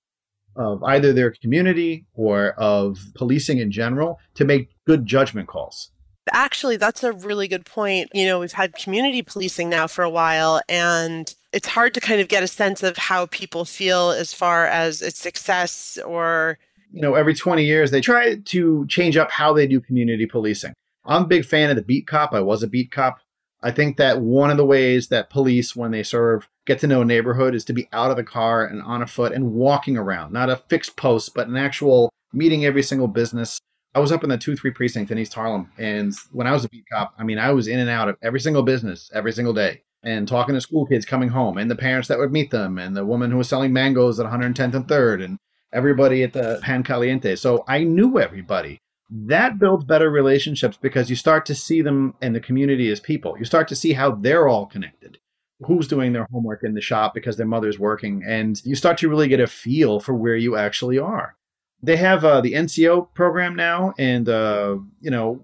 [0.56, 5.92] of either their community or of policing in general to make good judgment calls.
[6.32, 8.10] Actually, that's a really good point.
[8.14, 12.20] You know, we've had community policing now for a while, and it's hard to kind
[12.20, 16.58] of get a sense of how people feel as far as its success or.
[16.92, 20.74] You know, every 20 years, they try to change up how they do community policing.
[21.06, 22.34] I'm a big fan of the beat cop.
[22.34, 23.20] I was a beat cop.
[23.62, 27.02] I think that one of the ways that police, when they serve, get to know
[27.02, 29.98] a neighborhood is to be out of the car and on a foot and walking
[29.98, 33.60] around, not a fixed post, but an actual meeting every single business.
[33.96, 35.72] I was up in the 2 3 precinct in East Harlem.
[35.78, 38.18] And when I was a beat cop, I mean, I was in and out of
[38.22, 41.78] every single business every single day and talking to school kids coming home and the
[41.78, 44.88] parents that would meet them and the woman who was selling mangoes at 110th and
[44.88, 45.40] 3rd and
[45.72, 47.38] everybody at the Pan Caliente.
[47.38, 48.80] So I knew everybody.
[49.10, 53.38] That builds better relationships because you start to see them in the community as people.
[53.40, 55.20] You start to see how they're all connected.
[55.62, 59.08] Who's doing their homework in the shop because their mother's working, and you start to
[59.08, 61.38] really get a feel for where you actually are
[61.82, 65.44] they have uh, the NCO program now, and uh, you know,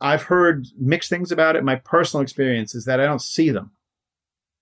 [0.00, 1.64] I've heard mixed things about it.
[1.64, 3.72] My personal experience is that I don't see them.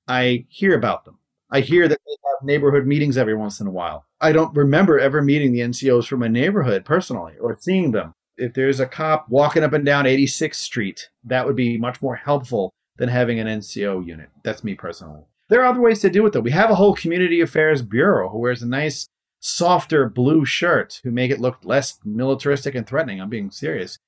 [0.07, 1.19] I hear about them.
[1.51, 4.05] I hear that they have neighborhood meetings every once in a while.
[4.21, 8.13] I don't remember ever meeting the NCOs from my neighborhood personally or seeing them.
[8.37, 12.17] If there's a cop walking up and down 86th Street, that would be much more
[12.17, 14.29] helpful than having an NCO unit.
[14.45, 15.23] That's me personally.
[15.49, 16.41] There are other ways to do it though.
[16.41, 19.09] We have a whole community affairs bureau who wears a nice
[19.41, 23.21] softer blue shirts who make it look less militaristic and threatening.
[23.21, 23.99] I'm being serious.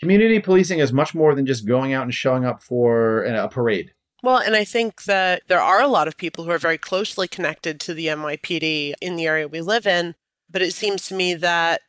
[0.00, 3.92] Community policing is much more than just going out and showing up for a parade.
[4.22, 7.28] Well, and I think that there are a lot of people who are very closely
[7.28, 10.14] connected to the NYPD in the area we live in,
[10.50, 11.82] but it seems to me that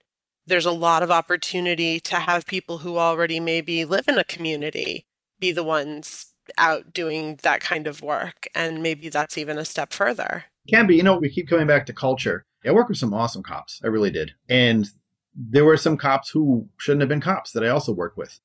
[0.46, 5.06] there's a lot of opportunity to have people who already maybe live in a community
[5.40, 8.48] be the ones out doing that kind of work.
[8.56, 10.46] And maybe that's even a step further.
[10.70, 10.96] Can be.
[10.96, 12.46] You know, we keep coming back to culture.
[12.66, 13.82] I worked with some awesome cops.
[13.84, 14.34] I really did.
[14.50, 14.88] And
[15.36, 18.40] there were some cops who shouldn't have been cops that I also worked with.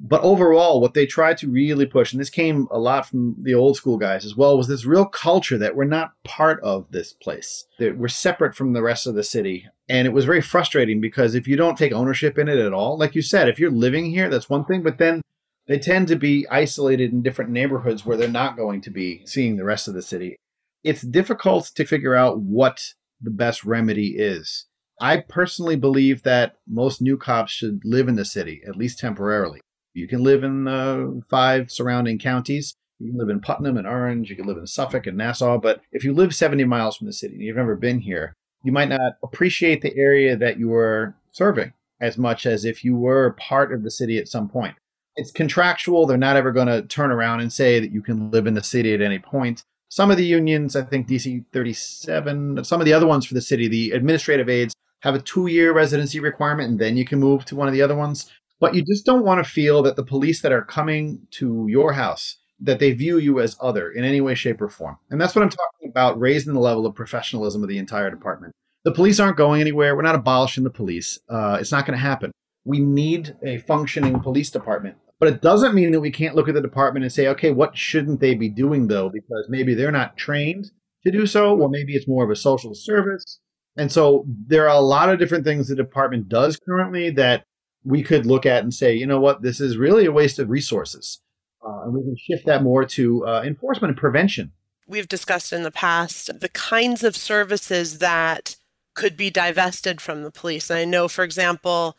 [0.00, 3.54] But overall, what they tried to really push, and this came a lot from the
[3.54, 7.12] old school guys as well, was this real culture that we're not part of this
[7.12, 9.68] place, that we're separate from the rest of the city.
[9.88, 12.98] And it was very frustrating because if you don't take ownership in it at all,
[12.98, 15.22] like you said, if you're living here, that's one thing, but then
[15.68, 19.56] they tend to be isolated in different neighborhoods where they're not going to be seeing
[19.56, 20.36] the rest of the city.
[20.82, 24.66] It's difficult to figure out what the best remedy is.
[25.00, 29.60] I personally believe that most new cops should live in the city, at least temporarily.
[29.92, 32.74] You can live in the five surrounding counties.
[32.98, 34.30] You can live in Putnam and Orange.
[34.30, 35.58] You can live in Suffolk and Nassau.
[35.58, 38.72] But if you live 70 miles from the city and you've never been here, you
[38.72, 43.36] might not appreciate the area that you are serving as much as if you were
[43.38, 44.74] part of the city at some point.
[45.16, 46.06] It's contractual.
[46.06, 48.62] They're not ever going to turn around and say that you can live in the
[48.62, 49.62] city at any point.
[49.88, 53.40] Some of the unions, I think DC 37, some of the other ones for the
[53.40, 57.44] city, the administrative aides have a two year residency requirement and then you can move
[57.46, 58.30] to one of the other ones.
[58.58, 61.92] But you just don't want to feel that the police that are coming to your
[61.92, 64.96] house that they view you as other in any way, shape, or form.
[65.10, 68.54] And that's what I'm talking about, raising the level of professionalism of the entire department.
[68.84, 69.94] The police aren't going anywhere.
[69.94, 71.18] We're not abolishing the police.
[71.28, 72.32] Uh, it's not going to happen.
[72.64, 74.96] We need a functioning police department.
[75.18, 77.76] But it doesn't mean that we can't look at the department and say, okay, what
[77.76, 79.08] shouldn't they be doing though?
[79.08, 80.70] Because maybe they're not trained
[81.04, 83.40] to do so, or maybe it's more of a social service.
[83.76, 87.44] And so there are a lot of different things the department does currently that
[87.84, 90.50] we could look at and say, you know what, this is really a waste of
[90.50, 91.20] resources.
[91.64, 94.52] Uh, and we can shift that more to uh, enforcement and prevention.
[94.86, 98.56] We've discussed in the past the kinds of services that
[98.94, 100.70] could be divested from the police.
[100.70, 101.96] And I know, for example,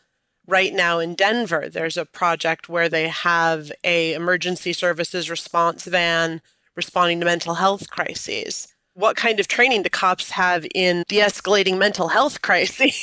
[0.48, 6.40] right now in Denver, there's a project where they have a emergency services response van
[6.74, 8.74] responding to mental health crises.
[8.94, 12.98] What kind of training do cops have in de-escalating mental health crises?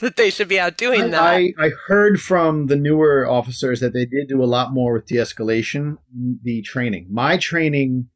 [0.00, 1.22] that they should be out doing that.
[1.22, 5.06] I, I heard from the newer officers that they did do a lot more with
[5.06, 5.98] de escalation,
[6.42, 7.08] the training.
[7.10, 8.08] My training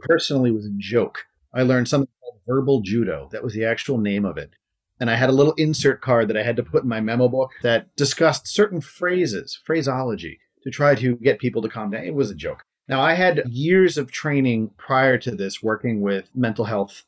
[0.00, 1.24] personally was a joke.
[1.54, 3.28] I learned something called verbal judo.
[3.32, 4.50] That was the actual name of it
[5.00, 7.28] and I had a little insert card that I had to put in my memo
[7.28, 12.04] book that discussed certain phrases, phraseology, to try to get people to calm down.
[12.04, 12.64] It was a joke.
[12.88, 17.04] Now, I had years of training prior to this working with mental health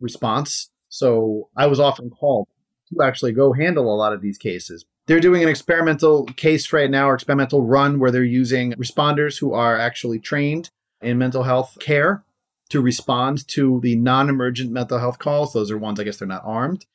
[0.00, 0.70] response.
[0.88, 2.48] So I was often called
[2.88, 4.84] to actually go handle a lot of these cases.
[5.06, 9.52] They're doing an experimental case right now, or experimental run, where they're using responders who
[9.52, 10.70] are actually trained
[11.00, 12.24] in mental health care
[12.70, 15.52] to respond to the non emergent mental health calls.
[15.52, 16.86] Those are ones, I guess, they're not armed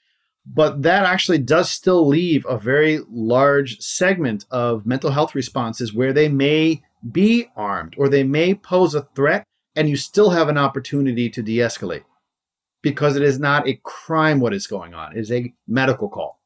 [0.46, 6.14] but that actually does still leave a very large segment of mental health responses where
[6.14, 10.58] they may be armed or they may pose a threat and you still have an
[10.58, 12.04] opportunity to de-escalate
[12.82, 16.40] because it is not a crime what is going on it is a medical call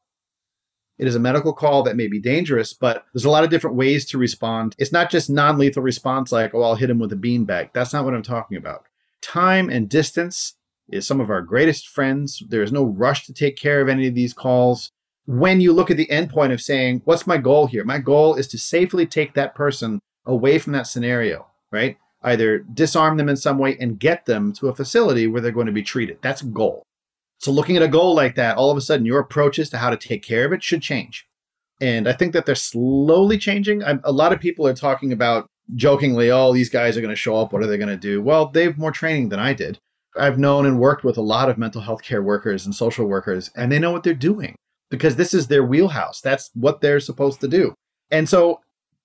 [0.98, 3.76] It is a medical call that may be dangerous, but there's a lot of different
[3.76, 4.74] ways to respond.
[4.78, 7.70] It's not just non lethal response like, oh, I'll hit him with a beanbag.
[7.72, 8.84] That's not what I'm talking about.
[9.22, 10.54] Time and distance
[10.88, 12.42] is some of our greatest friends.
[12.48, 14.90] There is no rush to take care of any of these calls.
[15.26, 17.84] When you look at the endpoint of saying, what's my goal here?
[17.84, 21.98] My goal is to safely take that person away from that scenario, right?
[22.22, 25.66] Either disarm them in some way and get them to a facility where they're going
[25.66, 26.18] to be treated.
[26.22, 26.82] That's a goal.
[27.40, 29.90] So, looking at a goal like that, all of a sudden your approaches to how
[29.90, 31.26] to take care of it should change.
[31.80, 33.82] And I think that they're slowly changing.
[33.82, 35.46] A lot of people are talking about
[35.76, 37.52] jokingly, oh, these guys are going to show up.
[37.52, 38.20] What are they going to do?
[38.20, 39.78] Well, they have more training than I did.
[40.16, 43.50] I've known and worked with a lot of mental health care workers and social workers,
[43.54, 44.56] and they know what they're doing
[44.90, 46.20] because this is their wheelhouse.
[46.20, 47.74] That's what they're supposed to do.
[48.10, 48.60] And so,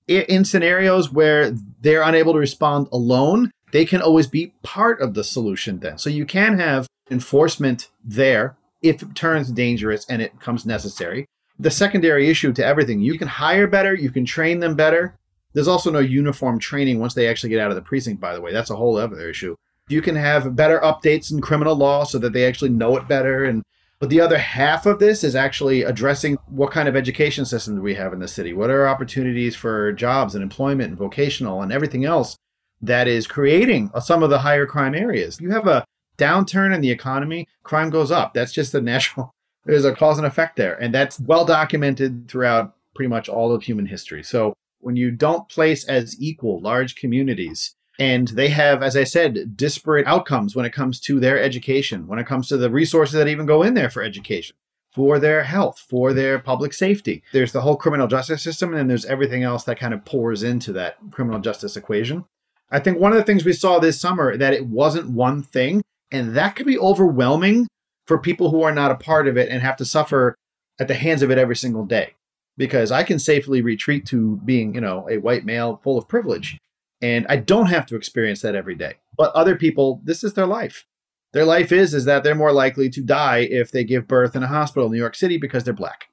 [0.07, 5.23] in scenarios where they're unable to respond alone, they can always be part of the
[5.23, 5.97] solution then.
[5.97, 11.25] So, you can have enforcement there if it turns dangerous and it becomes necessary.
[11.59, 15.15] The secondary issue to everything, you can hire better, you can train them better.
[15.53, 18.41] There's also no uniform training once they actually get out of the precinct, by the
[18.41, 18.51] way.
[18.51, 19.55] That's a whole other issue.
[19.89, 23.45] You can have better updates in criminal law so that they actually know it better.
[23.45, 23.63] And
[23.99, 27.81] but the other half of this is actually addressing what kind of education system do
[27.81, 28.53] we have in the city?
[28.53, 32.35] What are opportunities for jobs and employment and vocational and everything else
[32.81, 35.39] that is creating some of the higher crime areas?
[35.39, 35.85] You have a
[36.17, 38.33] downturn in the economy, crime goes up.
[38.33, 39.33] That's just a natural,
[39.65, 40.75] there's a cause and effect there.
[40.75, 44.23] And that's well documented throughout pretty much all of human history.
[44.23, 49.55] So when you don't place as equal large communities, and they have, as I said,
[49.55, 53.27] disparate outcomes when it comes to their education, when it comes to the resources that
[53.27, 54.55] even go in there for education,
[54.93, 57.23] for their health, for their public safety.
[57.31, 60.43] There's the whole criminal justice system, and then there's everything else that kind of pours
[60.43, 62.25] into that criminal justice equation.
[62.71, 65.83] I think one of the things we saw this summer that it wasn't one thing,
[66.11, 67.67] and that can be overwhelming
[68.07, 70.35] for people who are not a part of it and have to suffer
[70.79, 72.15] at the hands of it every single day.
[72.57, 76.57] Because I can safely retreat to being, you know, a white male full of privilege.
[77.03, 78.93] And I don't have to experience that every day.
[79.17, 80.85] But other people, this is their life.
[81.33, 84.43] Their life is is that they're more likely to die if they give birth in
[84.43, 86.05] a hospital in New York City because they're black.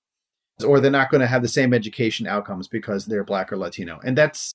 [0.67, 4.01] Or they're not going to have the same education outcomes because they're black or Latino.
[4.05, 4.53] And that's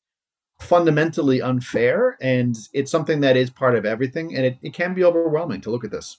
[0.59, 5.03] fundamentally unfair and it's something that is part of everything and it, it can be
[5.03, 6.17] overwhelming to look at this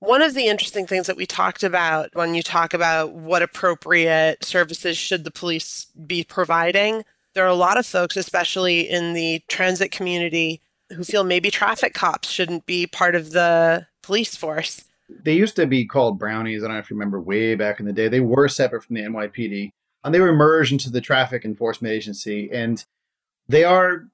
[0.00, 4.44] one of the interesting things that we talked about when you talk about what appropriate
[4.44, 9.42] services should the police be providing there are a lot of folks especially in the
[9.48, 10.60] transit community
[10.92, 15.66] who feel maybe traffic cops shouldn't be part of the police force they used to
[15.66, 18.20] be called brownies i don't know if you remember way back in the day they
[18.20, 19.70] were separate from the nypd
[20.04, 22.84] and they were merged into the traffic enforcement agency and
[23.48, 24.06] they are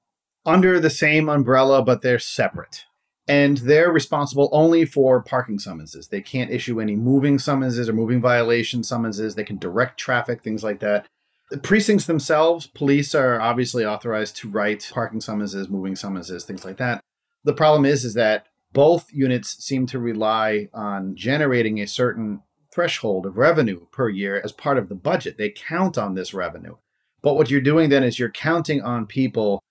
[0.45, 2.85] under the same umbrella, but they're separate.
[3.27, 6.07] And they're responsible only for parking summonses.
[6.07, 9.35] They can't issue any moving summonses or moving violation summonses.
[9.35, 11.07] They can direct traffic, things like that.
[11.51, 16.77] The precincts themselves, police are obviously authorized to write parking summonses, moving summonses, things like
[16.77, 17.01] that.
[17.43, 22.41] The problem is, is that both units seem to rely on generating a certain
[22.73, 25.37] threshold of revenue per year as part of the budget.
[25.37, 26.77] They count on this revenue.
[27.21, 29.61] But what you're doing then is you're counting on people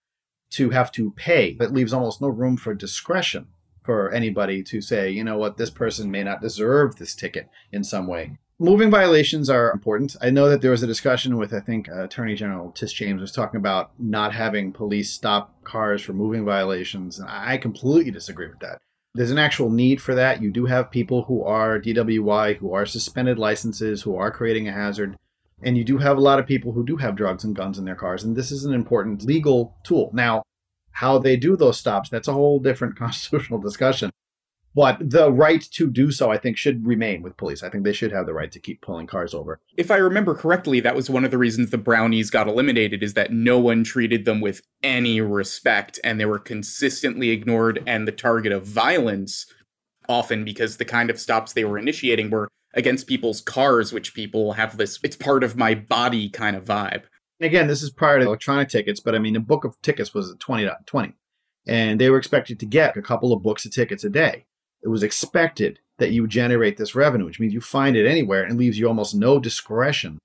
[0.50, 1.54] to have to pay.
[1.54, 3.46] That leaves almost no room for discretion
[3.82, 7.84] for anybody to say, you know what, this person may not deserve this ticket in
[7.84, 8.36] some way.
[8.62, 10.16] Moving violations are important.
[10.20, 13.22] I know that there was a discussion with, I think, uh, Attorney General Tish James
[13.22, 17.18] was talking about not having police stop cars for moving violations.
[17.18, 18.76] And I completely disagree with that.
[19.14, 20.42] There's an actual need for that.
[20.42, 24.72] You do have people who are DWI, who are suspended licenses, who are creating a
[24.72, 25.16] hazard.
[25.62, 27.86] And you do have a lot of people who do have drugs and guns in
[27.86, 28.24] their cars.
[28.24, 30.10] And this is an important legal tool.
[30.12, 30.42] Now,
[30.90, 34.10] how they do those stops, that's a whole different constitutional discussion.
[34.74, 37.62] But the right to do so, I think, should remain with police.
[37.62, 39.60] I think they should have the right to keep pulling cars over.
[39.76, 43.14] If I remember correctly, that was one of the reasons the brownies got eliminated is
[43.14, 48.12] that no one treated them with any respect and they were consistently ignored and the
[48.12, 49.46] target of violence,
[50.08, 54.52] often because the kind of stops they were initiating were against people's cars, which people
[54.52, 57.02] have this it's part of my body kind of vibe.
[57.40, 60.32] Again, this is prior to electronic tickets, but I mean, a book of tickets was
[60.36, 60.86] 20.20.
[60.86, 61.14] 20
[61.66, 64.44] and they were expected to get a couple of books of tickets a day.
[64.82, 68.58] It was expected that you generate this revenue, which means you find it anywhere and
[68.58, 70.18] leaves you almost no discretion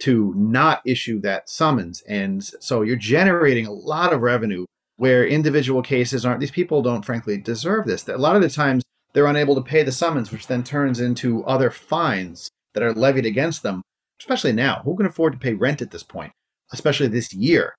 [0.00, 2.02] to not issue that summons.
[2.02, 7.04] And so you're generating a lot of revenue where individual cases aren't, these people don't
[7.04, 8.06] frankly deserve this.
[8.08, 8.82] A lot of the times
[9.12, 13.26] they're unable to pay the summons, which then turns into other fines that are levied
[13.26, 13.82] against them,
[14.20, 14.82] especially now.
[14.84, 16.32] Who can afford to pay rent at this point,
[16.72, 17.74] especially this year?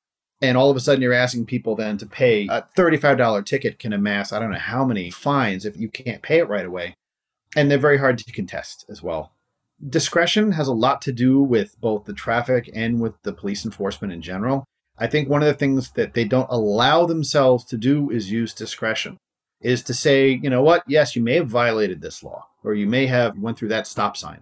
[0.47, 3.93] And all of a sudden, you're asking people then to pay a $35 ticket can
[3.93, 6.95] amass, I don't know how many fines if you can't pay it right away.
[7.55, 9.31] And they're very hard to contest as well.
[9.89, 14.13] discretion has a lot to do with both the traffic and with the police enforcement
[14.13, 14.65] in general.
[14.97, 18.53] I think one of the things that they don't allow themselves to do is use
[18.53, 19.17] discretion.
[19.61, 20.83] Is to say, you know what?
[20.87, 24.15] Yes, you may have violated this law, or you may have went through that stop
[24.15, 24.41] sign,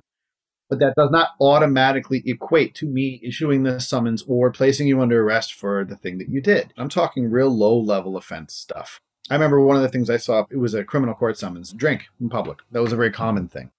[0.74, 5.22] but that does not automatically equate to me issuing the summons or placing you under
[5.22, 6.74] arrest for the thing that you did.
[6.78, 9.00] I'm talking real low level offense stuff.
[9.30, 12.06] I remember one of the things I saw, it was a criminal court summons, drink
[12.20, 12.62] in public.
[12.72, 13.70] That was a very common thing.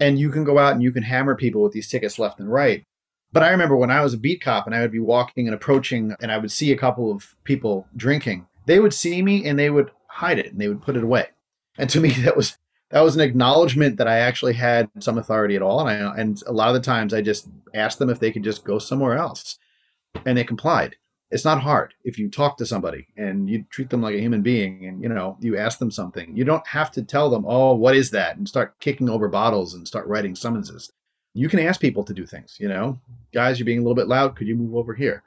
[0.00, 2.52] And you can go out and you can hammer people with these tickets left and
[2.52, 2.82] right.
[3.32, 5.54] But I remember when I was a beat cop and I would be walking and
[5.54, 9.56] approaching and I would see a couple of people drinking, they would see me and
[9.56, 11.28] they would hide it and they would put it away.
[11.78, 12.58] And to me, that was
[12.90, 15.86] that was an acknowledgement that I actually had some authority at all.
[15.86, 18.44] And I and a lot of the times I just asked them if they could
[18.44, 19.58] just go somewhere else,
[20.24, 20.96] and they complied.
[21.30, 24.40] It's not hard if you talk to somebody and you treat them like a human
[24.40, 26.34] being, and you know you ask them something.
[26.36, 29.74] You don't have to tell them, "Oh, what is that?" and start kicking over bottles
[29.74, 30.90] and start writing summonses.
[31.34, 32.56] You can ask people to do things.
[32.58, 32.98] You know,
[33.34, 34.36] guys, you're being a little bit loud.
[34.36, 35.22] Could you move over here?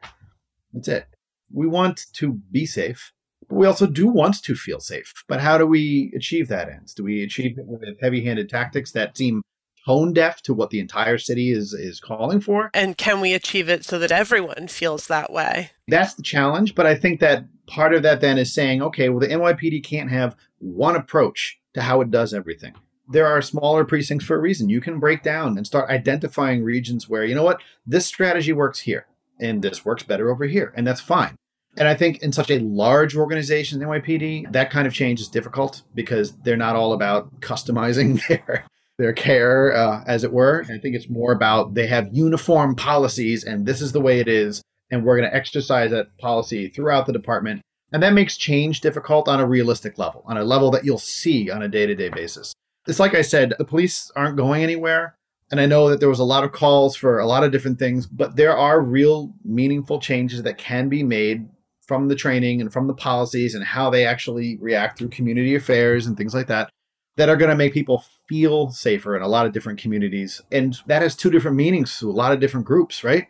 [0.74, 1.06] That's it.
[1.54, 3.14] We want to be safe
[3.52, 5.26] but we also do want to feel safe.
[5.28, 6.94] But how do we achieve that ends?
[6.94, 9.42] Do we achieve it with heavy-handed tactics that seem
[9.86, 12.72] tone deaf to what the entire city is is calling for?
[12.74, 15.72] And can we achieve it so that everyone feels that way?
[15.90, 19.20] That's the challenge, but I think that part of that then is saying, okay, well
[19.20, 22.74] the NYPD can't have one approach to how it does everything.
[23.10, 24.70] There are smaller precincts for a reason.
[24.70, 28.80] You can break down and start identifying regions where, you know what, this strategy works
[28.80, 29.08] here
[29.42, 31.36] and this works better over here, and that's fine.
[31.78, 35.30] And I think in such a large organization, the NYPD, that kind of change is
[35.30, 38.66] difficult because they're not all about customizing their
[38.98, 40.64] their care, uh, as it were.
[40.70, 44.28] I think it's more about they have uniform policies, and this is the way it
[44.28, 44.62] is,
[44.92, 47.62] and we're going to exercise that policy throughout the department.
[47.94, 51.50] And that makes change difficult on a realistic level, on a level that you'll see
[51.50, 52.54] on a day to day basis.
[52.88, 55.16] It's like I said, the police aren't going anywhere.
[55.52, 57.78] And I know that there was a lot of calls for a lot of different
[57.78, 61.50] things, but there are real meaningful changes that can be made
[61.92, 66.08] from the training and from the policies and how they actually react through community affairs
[66.08, 66.70] and things like that
[67.18, 70.42] that are going to make people feel safer in a lot of different communities.
[70.54, 73.28] And that has two different meanings to a lot of different groups, right?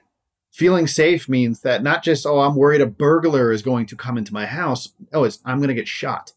[0.52, 4.16] Feeling safe means that not just, oh, I'm worried a burglar is going to come
[4.16, 4.90] into my house.
[5.12, 6.34] Oh, it's, I'm going to get shot.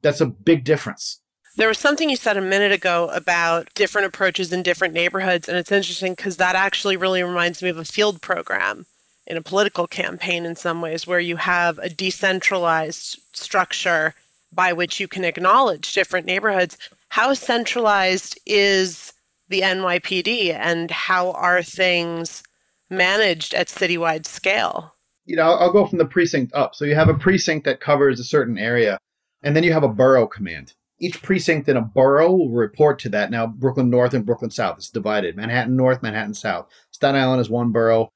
[0.00, 1.20] That's a big difference.
[1.58, 5.46] There was something you said a minute ago about different approaches in different neighborhoods.
[5.46, 8.86] And it's interesting because that actually really reminds me of a field program
[9.30, 14.14] in a political campaign in some ways, where you have a decentralized structure
[14.52, 16.76] by which you can acknowledge different neighborhoods.
[17.10, 19.12] How centralized is
[19.48, 22.42] the NYPD and how are things
[22.90, 24.94] managed at citywide scale?
[25.26, 26.74] You know, I'll go from the precinct up.
[26.74, 28.98] So you have a precinct that covers a certain area,
[29.44, 30.72] and then you have a borough command.
[30.98, 33.30] Each precinct in a borough will report to that.
[33.30, 35.36] Now, Brooklyn North and Brooklyn South is divided.
[35.36, 36.66] Manhattan North, Manhattan South.
[36.90, 38.10] Staten Island is one borough.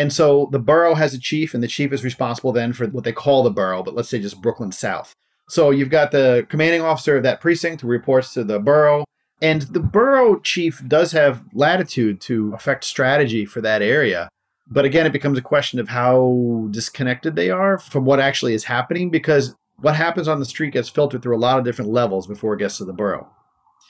[0.00, 3.04] And so the borough has a chief, and the chief is responsible then for what
[3.04, 5.14] they call the borough, but let's say just Brooklyn South.
[5.46, 9.04] So you've got the commanding officer of that precinct who reports to the borough.
[9.42, 14.30] And the borough chief does have latitude to affect strategy for that area.
[14.66, 18.64] But again, it becomes a question of how disconnected they are from what actually is
[18.64, 22.26] happening because what happens on the street gets filtered through a lot of different levels
[22.26, 23.28] before it gets to the borough.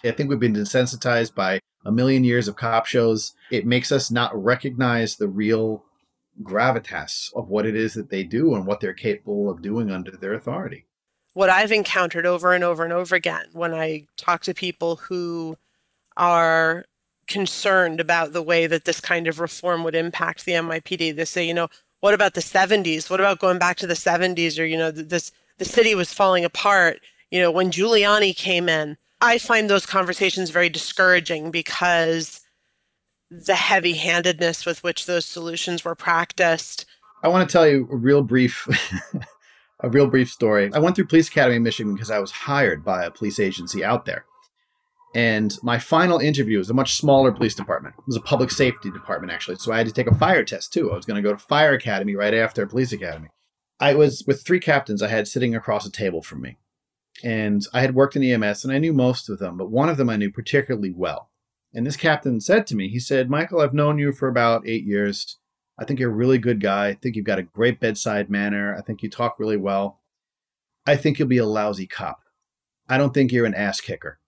[0.02, 3.34] I think we've been desensitized by a million years of cop shows.
[3.52, 5.84] It makes us not recognize the real
[6.42, 10.12] gravitas of what it is that they do and what they're capable of doing under
[10.12, 10.86] their authority.
[11.34, 15.56] What I've encountered over and over and over again when I talk to people who
[16.16, 16.84] are
[17.26, 21.46] concerned about the way that this kind of reform would impact the NYPD, they say,
[21.46, 21.68] you know,
[22.00, 23.08] what about the 70s?
[23.08, 26.44] What about going back to the 70s or, you know, this the city was falling
[26.44, 28.96] apart, you know, when Giuliani came in.
[29.20, 32.39] I find those conversations very discouraging because
[33.30, 36.86] the heavy handedness with which those solutions were practiced.
[37.22, 38.66] I want to tell you a real brief.
[39.82, 40.70] a real brief story.
[40.74, 43.84] I went through Police Academy in Michigan because I was hired by a police agency
[43.84, 44.24] out there.
[45.14, 47.96] And my final interview was a much smaller police department.
[47.98, 49.56] It was a public safety department, actually.
[49.56, 50.92] So I had to take a fire test, too.
[50.92, 53.28] I was going to go to Fire Academy right after Police Academy.
[53.80, 56.58] I was with three captains I had sitting across a table from me.
[57.24, 59.96] And I had worked in EMS and I knew most of them, but one of
[59.96, 61.29] them I knew particularly well.
[61.72, 64.84] And this captain said to me, he said, Michael, I've known you for about eight
[64.84, 65.38] years.
[65.78, 66.88] I think you're a really good guy.
[66.88, 68.74] I think you've got a great bedside manner.
[68.76, 70.00] I think you talk really well.
[70.86, 72.20] I think you'll be a lousy cop.
[72.88, 74.18] I don't think you're an ass kicker.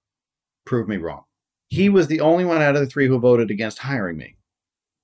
[0.65, 1.25] Prove me wrong.
[1.69, 4.37] He was the only one out of the three who voted against hiring me.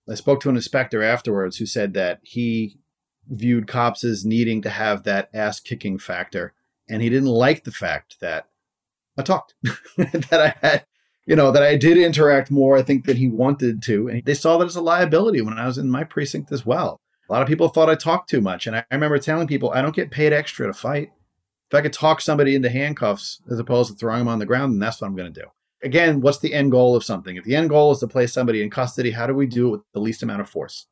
[0.09, 2.79] I spoke to an inspector afterwards who said that he
[3.29, 6.55] viewed cops as needing to have that ass kicking factor.
[6.89, 8.49] And he didn't like the fact that
[9.19, 9.55] I talked,
[9.97, 10.87] that I had
[11.29, 14.09] you know, that I did interact more, I think, than he wanted to.
[14.09, 16.99] And they saw that as a liability when I was in my precinct as well.
[17.29, 18.67] A lot of people thought I talked too much.
[18.67, 21.11] And I remember telling people, I don't get paid extra to fight.
[21.71, 24.73] If I could talk somebody into handcuffs as opposed to throwing them on the ground,
[24.73, 25.47] then that's what I'm going to do.
[25.83, 27.37] Again, what's the end goal of something?
[27.37, 29.71] If the end goal is to place somebody in custody, how do we do it
[29.73, 30.87] with the least amount of force?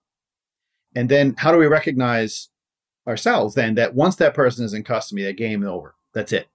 [0.95, 2.51] And then how do we recognize
[3.09, 5.95] ourselves then that once that person is in custody, that game is over.
[6.13, 6.49] That's it.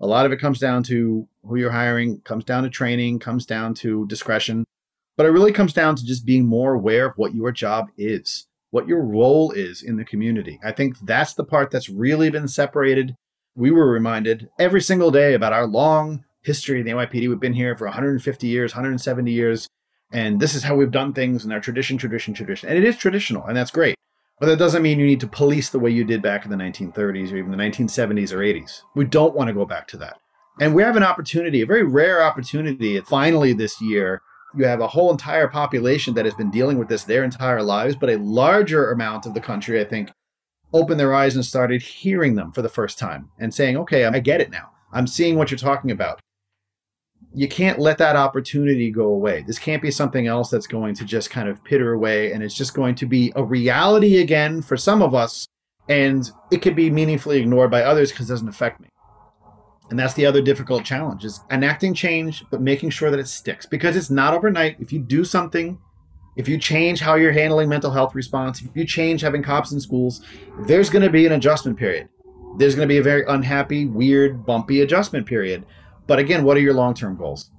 [0.00, 3.46] A lot of it comes down to who you're hiring, comes down to training, comes
[3.46, 4.64] down to discretion.
[5.16, 8.46] But it really comes down to just being more aware of what your job is,
[8.70, 10.60] what your role is in the community.
[10.62, 13.14] I think that's the part that's really been separated.
[13.54, 17.28] We were reminded every single day about our long history of the NYPD.
[17.28, 19.66] We've been here for 150 years, 170 years,
[20.12, 22.68] and this is how we've done things in our tradition, tradition, tradition.
[22.68, 23.96] And it is traditional, and that's great.
[24.38, 26.56] But that doesn't mean you need to police the way you did back in the
[26.56, 28.82] 1930s or even the 1970s or 80s.
[28.94, 30.18] We don't want to go back to that.
[30.60, 34.20] And we have an opportunity, a very rare opportunity, finally this year.
[34.54, 37.96] You have a whole entire population that has been dealing with this their entire lives,
[37.96, 40.10] but a larger amount of the country, I think,
[40.72, 44.18] opened their eyes and started hearing them for the first time and saying, okay, I
[44.20, 44.70] get it now.
[44.92, 46.20] I'm seeing what you're talking about
[47.36, 49.44] you can't let that opportunity go away.
[49.46, 52.54] This can't be something else that's going to just kind of pitter away and it's
[52.54, 55.46] just going to be a reality again for some of us
[55.86, 58.88] and it could be meaningfully ignored by others because it doesn't affect me.
[59.90, 63.66] And that's the other difficult challenge is enacting change but making sure that it sticks
[63.66, 64.80] because it's not overnight.
[64.80, 65.78] If you do something,
[66.36, 69.80] if you change how you're handling mental health response, if you change having cops in
[69.80, 70.22] schools,
[70.60, 72.08] there's going to be an adjustment period.
[72.56, 75.66] There's going to be a very unhappy, weird, bumpy adjustment period
[76.06, 77.50] but again, what are your long term goals?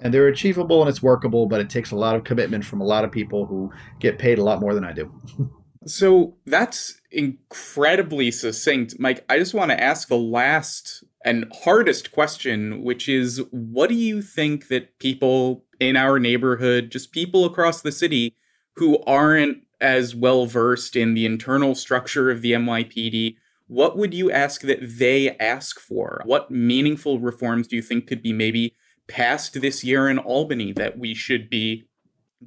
[0.00, 2.84] And they're achievable and it's workable, but it takes a lot of commitment from a
[2.84, 5.12] lot of people who get paid a lot more than I do.
[5.86, 8.96] so that's incredibly succinct.
[8.98, 13.94] Mike, I just want to ask the last and hardest question, which is what do
[13.94, 18.34] you think that people in our neighborhood, just people across the city
[18.76, 23.36] who aren't as well versed in the internal structure of the NYPD,
[23.72, 26.20] what would you ask that they ask for?
[26.26, 28.74] What meaningful reforms do you think could be maybe
[29.08, 31.84] passed this year in Albany that we should be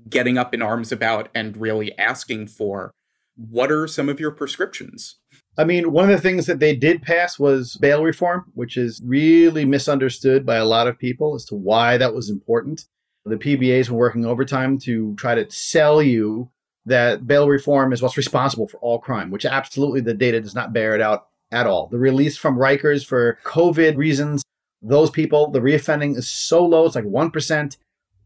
[0.08, 2.92] getting up in arms about and really asking for?
[3.36, 5.16] What are some of your prescriptions?
[5.58, 9.02] I mean, one of the things that they did pass was bail reform, which is
[9.04, 12.86] really misunderstood by a lot of people as to why that was important.
[13.26, 16.52] The PBAs were working overtime to try to sell you
[16.86, 20.74] that bail reform is what's responsible for all crime, which absolutely the data does not
[20.74, 21.88] bear it out at all.
[21.88, 24.44] The release from Rikers for COVID reasons,
[24.82, 27.78] those people, the reoffending is so low, it's like 1%.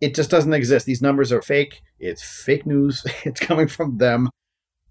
[0.01, 0.85] It just doesn't exist.
[0.85, 1.81] These numbers are fake.
[1.99, 3.05] It's fake news.
[3.23, 4.29] It's coming from them.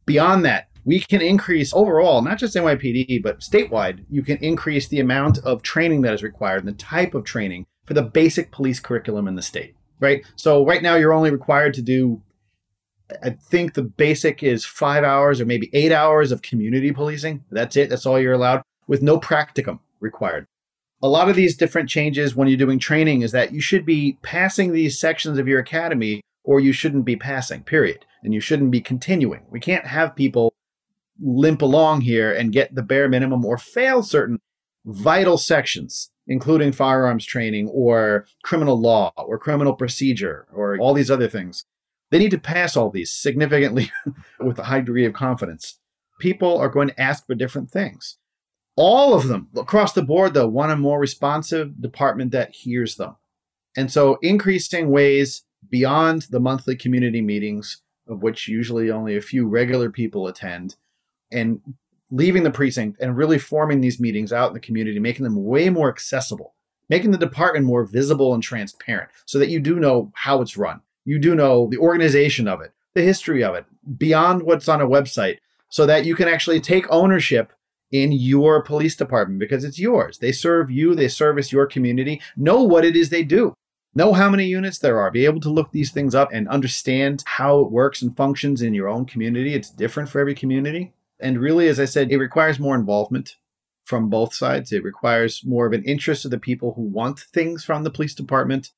[0.07, 5.01] Beyond that, we can increase overall, not just NYPD, but statewide, you can increase the
[5.01, 8.81] amount of training that is required and the type of training for the basic police
[8.81, 10.25] curriculum in the state, right?
[10.37, 12.23] So right now you're only required to do
[13.23, 17.45] I think the basic is five hours or maybe eight hours of community policing.
[17.51, 17.91] That's it.
[17.91, 20.47] That's all you're allowed with no practicum required.
[21.03, 24.19] A lot of these different changes when you're doing training is that you should be
[24.23, 28.05] passing these sections of your academy or you shouldn't be passing, period.
[28.23, 29.43] And you shouldn't be continuing.
[29.51, 30.55] We can't have people
[31.21, 34.41] limp along here and get the bare minimum or fail certain
[34.85, 41.29] vital sections, including firearms training or criminal law or criminal procedure or all these other
[41.29, 41.65] things.
[42.11, 43.91] They need to pass all these significantly
[44.41, 45.79] with a high degree of confidence.
[46.19, 48.17] People are going to ask for different things.
[48.77, 53.17] All of them across the board, though, want a more responsive department that hears them.
[53.77, 59.47] And so, increasing ways beyond the monthly community meetings, of which usually only a few
[59.47, 60.77] regular people attend,
[61.31, 61.61] and
[62.11, 65.69] leaving the precinct and really forming these meetings out in the community, making them way
[65.69, 66.55] more accessible,
[66.89, 70.81] making the department more visible and transparent so that you do know how it's run
[71.09, 73.65] you do know the organization of it, the history of it,
[73.97, 75.39] beyond what's on a website,
[75.71, 77.51] so that you can actually take ownership
[77.91, 80.19] in your police department because it's yours.
[80.19, 82.21] They serve you, they service your community.
[82.37, 83.55] Know what it is they do.
[83.95, 85.11] Know how many units there are.
[85.11, 88.75] Be able to look these things up and understand how it works and functions in
[88.75, 89.55] your own community.
[89.55, 90.93] It's different for every community.
[91.19, 93.37] And really, as I said, it requires more involvement
[93.83, 94.73] from both sides.
[94.73, 98.15] It requires more of an interest of the people who want things from the police
[98.15, 98.73] department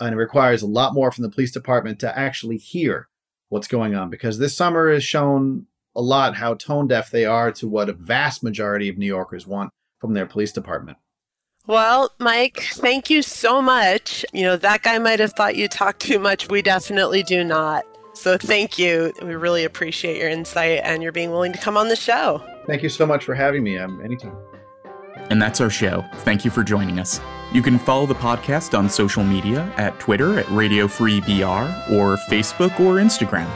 [0.00, 3.08] and it requires a lot more from the police department to actually hear
[3.48, 7.52] what's going on because this summer has shown a lot how tone deaf they are
[7.52, 10.98] to what a vast majority of New Yorkers want from their police department.
[11.66, 14.24] Well, Mike, thank you so much.
[14.32, 16.48] You know, that guy might have thought you talked too much.
[16.48, 17.84] We definitely do not.
[18.14, 19.12] So thank you.
[19.22, 22.42] We really appreciate your insight and your being willing to come on the show.
[22.66, 23.78] Thank you so much for having me.
[23.78, 24.36] Um, anytime.
[25.30, 26.04] And that's our show.
[26.18, 27.20] Thank you for joining us.
[27.52, 32.16] You can follow the podcast on social media at Twitter at Radio Free BR or
[32.30, 33.46] Facebook or Instagram.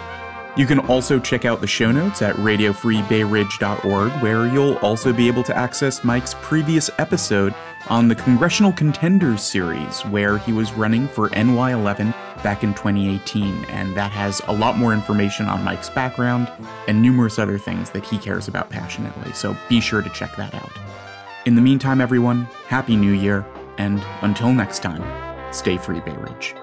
[0.55, 5.43] You can also check out the show notes at radiofreebayridge.org, where you'll also be able
[5.45, 7.55] to access Mike's previous episode
[7.89, 13.95] on the Congressional Contenders series, where he was running for NY11 back in 2018, and
[13.97, 16.53] that has a lot more information on Mike's background
[16.87, 20.55] and numerous other things that he cares about passionately, so be sure to check that
[20.55, 20.73] out.
[21.47, 23.47] In the meantime, everyone, Happy New Year,
[23.79, 25.03] and until next time,
[25.53, 26.55] stay free, Bay Ridge.